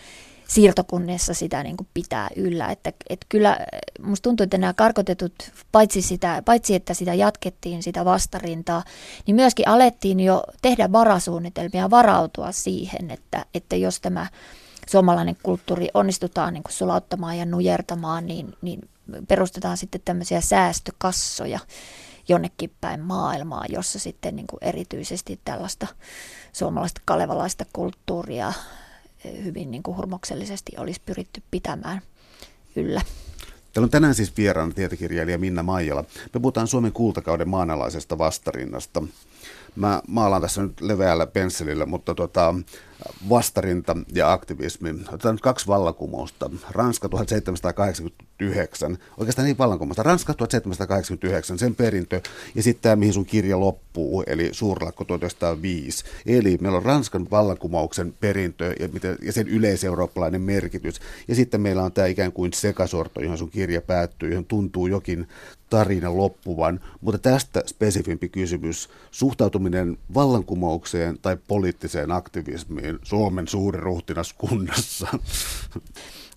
[0.49, 2.67] siirtokunnissa sitä niin kuin pitää yllä.
[2.67, 3.59] Että, että kyllä
[4.03, 5.33] musta tuntuu, että nämä karkotetut,
[5.73, 8.83] paitsi, sitä, paitsi että sitä jatkettiin, sitä vastarintaa,
[9.27, 14.27] niin myöskin alettiin jo tehdä varasuunnitelmia varautua siihen, että, että jos tämä
[14.89, 18.81] suomalainen kulttuuri onnistutaan niin kuin sulauttamaan ja nujertamaan, niin, niin
[19.29, 21.59] perustetaan sitten tämmöisiä säästökassoja
[22.29, 25.87] jonnekin päin maailmaa, jossa sitten niin kuin erityisesti tällaista
[26.53, 28.53] suomalaista kalevalaista kulttuuria
[29.25, 32.01] eh, hyvin niin kuin hurmoksellisesti olisi pyritty pitämään
[32.77, 33.03] yllä.
[33.73, 36.05] Täällä on tänään siis vieraana tietokirjailija Minna Maijala.
[36.35, 39.03] Me puhutaan Suomen kultakauden maanalaisesta vastarinnasta.
[39.77, 42.55] Mä maalaan tässä nyt leveällä pensselillä, mutta tuota,
[43.29, 44.91] vastarinta ja aktivismi.
[45.09, 46.51] Otetaan nyt kaksi vallankumousta.
[46.71, 47.09] Ranska
[48.39, 52.21] 1789, oikeastaan ei vallankumousta, Ranska 1789, sen perintö,
[52.55, 56.05] ja sitten tämä, mihin sun kirja loppuu, eli Suurlakko 1905.
[56.27, 58.89] Eli meillä on Ranskan vallankumouksen perintö ja,
[59.23, 63.83] ja sen yleiseurooppalainen merkitys, ja sitten meillä on tämä ikään kuin sekasorto, johon sun kirja
[63.83, 65.29] päättyy, johon tuntuu jokin
[65.71, 75.07] tarina loppuvan, mutta tästä spesifimpi kysymys, suhtautuminen vallankumoukseen tai poliittiseen aktivismiin Suomen suuri ruhtinaskunnassa.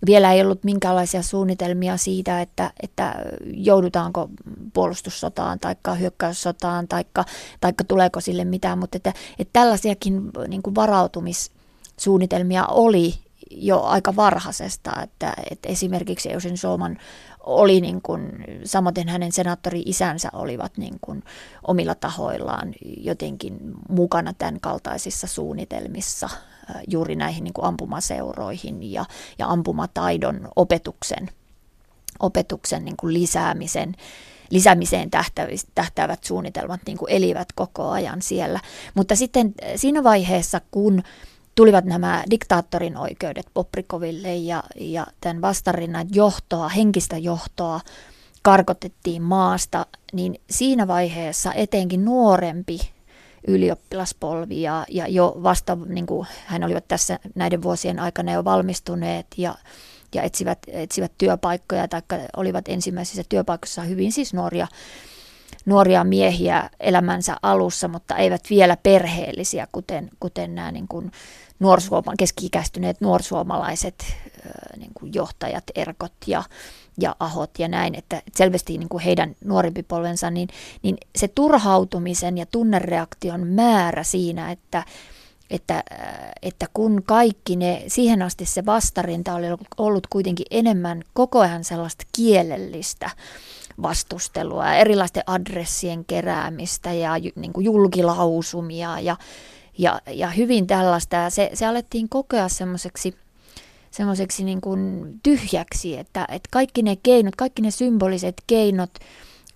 [0.06, 4.30] Vielä ei ollut minkäänlaisia suunnitelmia siitä, että, että joudutaanko
[4.74, 13.14] puolustussotaan tai hyökkäyssotaan tai tuleeko sille mitään, mutta että, että tällaisiakin niin kuin varautumissuunnitelmia oli
[13.52, 16.98] jo aika varhaisesta, että, että esimerkiksi Eusen Suoman
[17.40, 21.24] oli niin kuin, samoin hänen senaattori-isänsä olivat niin kuin
[21.68, 26.30] omilla tahoillaan jotenkin mukana tämän kaltaisissa suunnitelmissa
[26.88, 29.06] juuri näihin niin kuin ampumaseuroihin ja,
[29.40, 31.30] ja ampumataidon opetuksen,
[32.20, 33.96] opetuksen niin kuin lisäämisen
[34.50, 35.10] lisäämiseen
[35.76, 38.60] tähtäävät suunnitelmat niin kuin elivät koko ajan siellä.
[38.94, 41.04] Mutta sitten siinä vaiheessa, kun
[41.56, 47.80] tulivat nämä diktaattorin oikeudet Poprikoville ja, ja tämän vastarinnan johtoa, henkistä johtoa
[48.42, 52.92] karkotettiin maasta, niin siinä vaiheessa etenkin nuorempi
[53.48, 59.28] ylioppilaspolvi ja, ja jo vasta, niin kuin hän olivat tässä näiden vuosien aikana jo valmistuneet
[59.38, 59.56] ja,
[60.16, 62.02] ja etsivät, etsivät työpaikkoja tai
[62.38, 64.68] olivat ensimmäisissä työpaikoissa hyvin siis nuoria
[65.66, 71.12] nuoria miehiä elämänsä alussa, mutta eivät vielä perheellisiä, kuten, kuten nämä niin kuin
[71.62, 74.06] nuorsuoma, keski-ikäistyneet nuorsuomalaiset
[74.78, 76.44] niin kuin johtajat, erkot ja,
[77.00, 80.50] ja ahot ja näin, että selvästi niin kuin heidän nuorempi polvensa, niin,
[80.84, 84.84] niin se turhautumisen ja tunnereaktion määrä siinä, että,
[85.50, 85.84] että,
[86.42, 89.48] että kun kaikki ne, siihen asti se vastarinta oli
[89.78, 93.10] ollut kuitenkin enemmän koko ajan sellaista kielellistä,
[93.82, 99.18] vastustelua, erilaisten adressien keräämistä ja niin kuin julkilausumia ja,
[99.78, 101.16] ja, ja hyvin tällaista.
[101.16, 103.16] Ja se, se alettiin kokea semmoiseksi
[103.92, 108.92] semmoiseksi niin kuin tyhjäksi, että, että kaikki ne keinot, kaikki ne symboliset keinot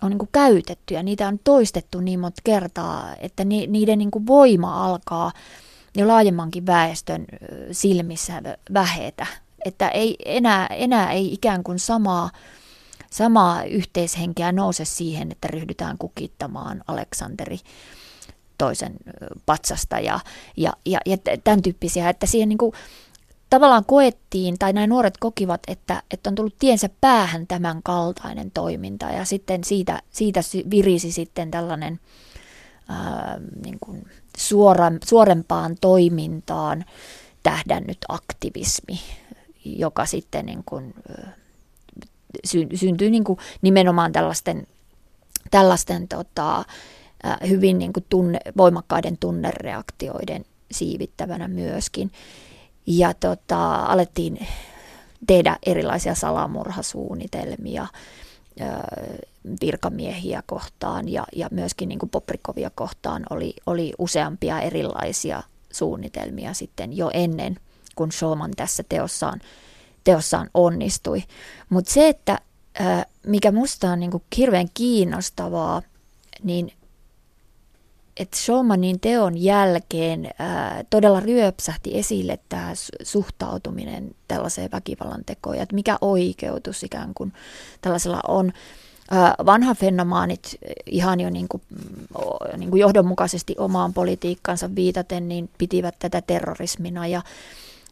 [0.02, 4.10] on niin kuin käytetty ja niitä on toistettu niin monta kertaa, että ni, niiden niin
[4.10, 5.32] kuin voima alkaa
[5.94, 7.24] jo laajemmankin väestön
[7.72, 8.42] silmissä
[8.74, 9.26] vähetä.
[9.64, 12.30] Että ei, enää, enää ei ikään kuin samaa
[13.10, 17.58] samaa yhteishenkeä nouse siihen, että ryhdytään kukittamaan Aleksanteri
[18.58, 18.92] toisen
[19.46, 20.20] patsasta ja,
[20.56, 22.72] ja, ja, ja tämän tyyppisiä, että siihen niin kuin,
[23.50, 29.06] tavallaan koettiin, tai näin nuoret kokivat, että, että on tullut tiensä päähän tämän kaltainen toiminta,
[29.06, 30.40] ja sitten siitä, siitä
[30.70, 32.00] virisi sitten tällainen
[32.88, 34.06] ää, niin kuin
[34.38, 36.84] suora, suorempaan toimintaan
[37.42, 39.00] tähdännyt aktivismi,
[39.64, 40.94] joka sitten niin kuin,
[42.44, 44.66] sy- syntyy niin kuin nimenomaan tällaisten,
[45.50, 46.64] tällaisten tota,
[47.48, 52.10] hyvin niin kuin tunne, voimakkaiden tunnereaktioiden siivittävänä myöskin.
[52.86, 54.46] Ja tota, alettiin
[55.26, 57.86] tehdä erilaisia salamurhasuunnitelmia
[59.60, 65.42] virkamiehiä kohtaan ja, ja myöskin niin kuin Poprikovia kohtaan oli, oli useampia erilaisia
[65.72, 67.56] suunnitelmia sitten jo ennen,
[67.96, 69.40] kun Showman tässä teossaan,
[70.04, 71.22] teossaan onnistui.
[71.68, 72.38] Mutta se, että
[73.26, 75.82] mikä musta on niin kuin hirveän kiinnostavaa,
[76.42, 76.72] niin
[78.16, 85.98] että Showmanin teon jälkeen ää, todella ryöpsähti esille tämä suhtautuminen tällaiseen väkivallan tekoon, että mikä
[86.00, 87.32] oikeutus ikään kuin
[87.80, 88.52] tällaisella on.
[89.10, 91.62] Ää, vanha fenomaanit ihan jo niin kuin,
[92.56, 97.22] niin kuin johdonmukaisesti omaan politiikkansa viitaten, niin pitivät tätä terrorismina ja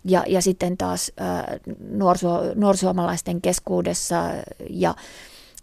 [0.05, 1.59] ja, ja sitten taas ää,
[1.91, 4.31] nuorsuo, nuorsuomalaisten keskuudessa
[4.71, 4.95] ja,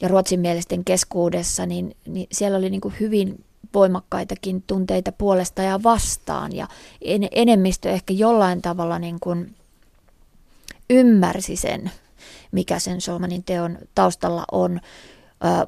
[0.01, 3.43] ja ruotsinmielisten keskuudessa, niin, niin siellä oli niin kuin hyvin
[3.74, 6.55] voimakkaitakin tunteita puolesta ja vastaan.
[6.55, 6.68] Ja
[7.01, 9.55] en, enemmistö ehkä jollain tavalla niin kuin
[10.89, 11.91] ymmärsi sen,
[12.51, 14.80] mikä sen Solmanin teon taustalla on,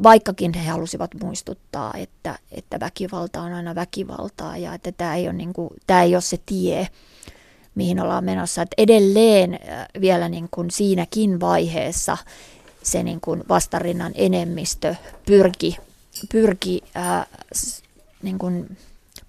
[0.03, 5.33] vaikkakin he halusivat muistuttaa, että, että väkivalta on aina väkivaltaa ja että tämä ei ole,
[5.33, 6.87] niin kuin, tämä ei ole se tie,
[7.75, 8.61] mihin ollaan menossa.
[8.61, 9.59] Että edelleen
[10.01, 12.17] vielä niin kuin siinäkin vaiheessa
[12.83, 15.77] se niin kuin vastarinnan enemmistö pyrki,
[16.31, 16.81] pyrki
[18.23, 18.77] niin kuin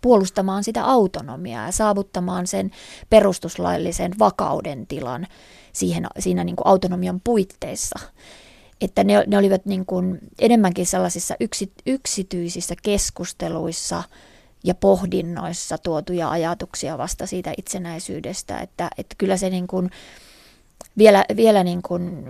[0.01, 2.71] puolustamaan sitä autonomiaa ja saavuttamaan sen
[3.11, 5.27] perustuslaillisen vakauden tilan
[5.73, 7.99] siihen, siinä niin kuin autonomian puitteissa.
[8.81, 14.03] Että ne, ne olivat niin kuin enemmänkin sellaisissa yksi, yksityisissä keskusteluissa
[14.65, 19.91] ja pohdinnoissa tuotuja ajatuksia vasta siitä itsenäisyydestä, että, että kyllä se niin kuin,
[20.99, 22.25] vielä, vielä niin kuin,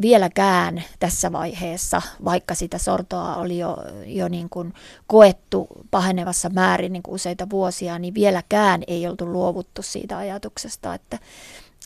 [0.00, 3.76] vieläkään tässä vaiheessa, vaikka sitä sortoa oli jo,
[4.06, 4.74] jo niin kuin
[5.06, 11.18] koettu pahenevassa määrin niin kuin useita vuosia, niin vieläkään ei oltu luovuttu siitä ajatuksesta, että,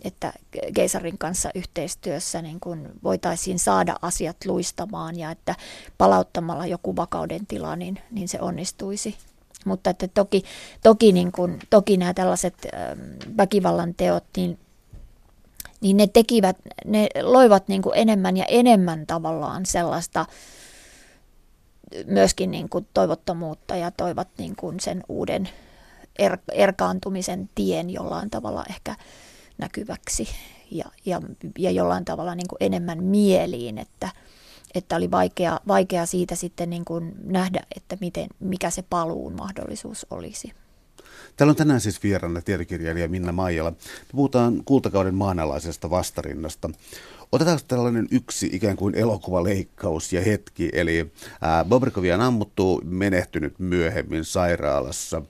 [0.04, 0.32] että
[0.74, 5.54] keisarin kanssa yhteistyössä niin kuin voitaisiin saada asiat luistamaan ja että
[5.98, 9.16] palauttamalla joku vakauden tila, niin, niin se onnistuisi.
[9.64, 10.44] Mutta että toki,
[10.82, 12.66] toki, niin kuin, toki nämä tällaiset
[13.36, 14.58] väkivallan teot, niin
[15.80, 20.26] niin ne tekivät, ne loivat niin kuin enemmän ja enemmän tavallaan sellaista
[22.06, 25.48] myöskin niin kuin toivottomuutta ja toivat niin kuin sen uuden
[26.18, 28.96] er, erkaantumisen tien jollain tavalla ehkä
[29.58, 30.28] näkyväksi
[30.70, 31.20] ja, ja,
[31.58, 34.08] ja jollain tavalla niin kuin enemmän mieliin, että,
[34.74, 40.06] että oli vaikea, vaikea siitä sitten niin kuin nähdä, että miten, mikä se paluun mahdollisuus
[40.10, 40.52] olisi.
[41.36, 43.70] Täällä on tänään siis vieraana tietokirjailija Minna Maijala.
[43.70, 43.76] Me
[44.12, 46.70] puhutaan kultakauden maanalaisesta vastarinnasta.
[47.32, 51.12] Otetaan tällainen yksi ikään kuin elokuvaleikkaus ja hetki, eli
[51.68, 55.22] Bobrikovia on ammuttu, menehtynyt myöhemmin sairaalassa.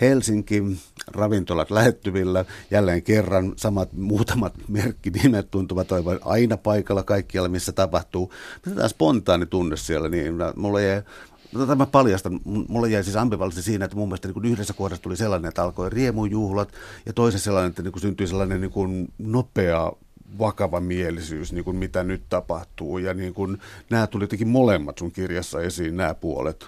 [0.00, 0.62] Helsinki,
[1.06, 8.32] ravintolat lähettyvillä, jälleen kerran samat muutamat merkkinimet tuntuvat olevan aina paikalla kaikkialla, missä tapahtuu.
[8.66, 11.02] Mitä tämä spontaani tunne siellä, niin mulla jäi
[11.52, 12.40] No, tämä paljastan.
[12.44, 15.90] Mulle jäi siis ambivalenssi siinä, että mun mielestä niin yhdessä kohdassa tuli sellainen, että alkoi
[15.90, 16.72] riemujuhlat,
[17.06, 19.92] ja toisessa sellainen, että niin syntyi sellainen niin nopea
[20.38, 22.98] vakava mielisyys, niin kuin mitä nyt tapahtuu.
[22.98, 23.58] Ja niin kuin,
[23.90, 26.66] nämä tuli jotenkin molemmat sun kirjassa esiin, nämä puolet.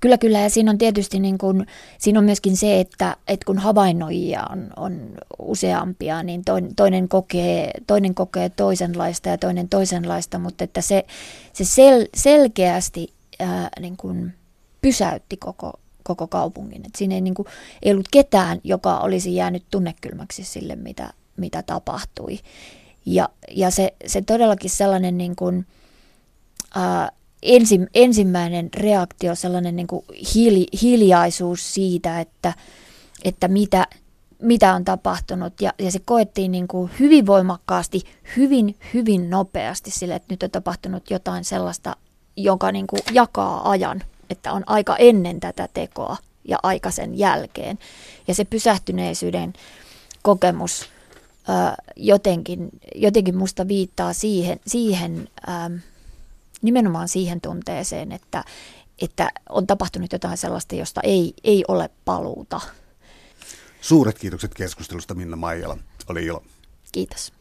[0.00, 0.40] Kyllä, kyllä.
[0.40, 1.66] Ja siinä on tietysti niin kuin,
[1.98, 5.00] siinä on myöskin se, että, että kun havainnoijia on, on
[5.38, 11.06] useampia, niin toinen, toinen, kokee, toinen kokee toisenlaista ja toinen toisenlaista, mutta että se,
[11.52, 14.34] se sel, selkeästi ää, niin kuin
[14.80, 15.72] pysäytti koko,
[16.02, 16.86] koko kaupungin.
[16.86, 17.48] Et siinä ei, niin kuin,
[17.82, 22.38] ei ollut ketään, joka olisi jäänyt tunnekylmäksi sille, mitä, mitä tapahtui.
[23.06, 25.66] Ja, ja se, se todellakin sellainen niin kuin,
[26.74, 27.10] ää,
[27.42, 30.04] ensi, ensimmäinen reaktio, sellainen niin kuin
[30.34, 32.52] hiili, hiljaisuus siitä, että,
[33.24, 33.86] että mitä,
[34.42, 35.60] mitä on tapahtunut.
[35.60, 38.02] Ja, ja se koettiin niin kuin hyvin voimakkaasti,
[38.36, 41.96] hyvin, hyvin nopeasti sille, että nyt on tapahtunut jotain sellaista
[42.36, 46.16] joka niin kuin jakaa ajan, että on aika ennen tätä tekoa
[46.48, 47.78] ja aika sen jälkeen.
[48.28, 49.52] Ja se pysähtyneisyyden
[50.22, 50.88] kokemus
[51.48, 55.70] ää, jotenkin, jotenkin musta viittaa siihen, siihen ää,
[56.62, 58.44] nimenomaan siihen tunteeseen, että,
[58.98, 62.60] että on tapahtunut jotain sellaista, josta ei, ei ole paluuta.
[63.80, 65.78] Suuret kiitokset keskustelusta Minna Maijala.
[66.08, 66.42] Oli ilo.
[66.92, 67.33] Kiitos.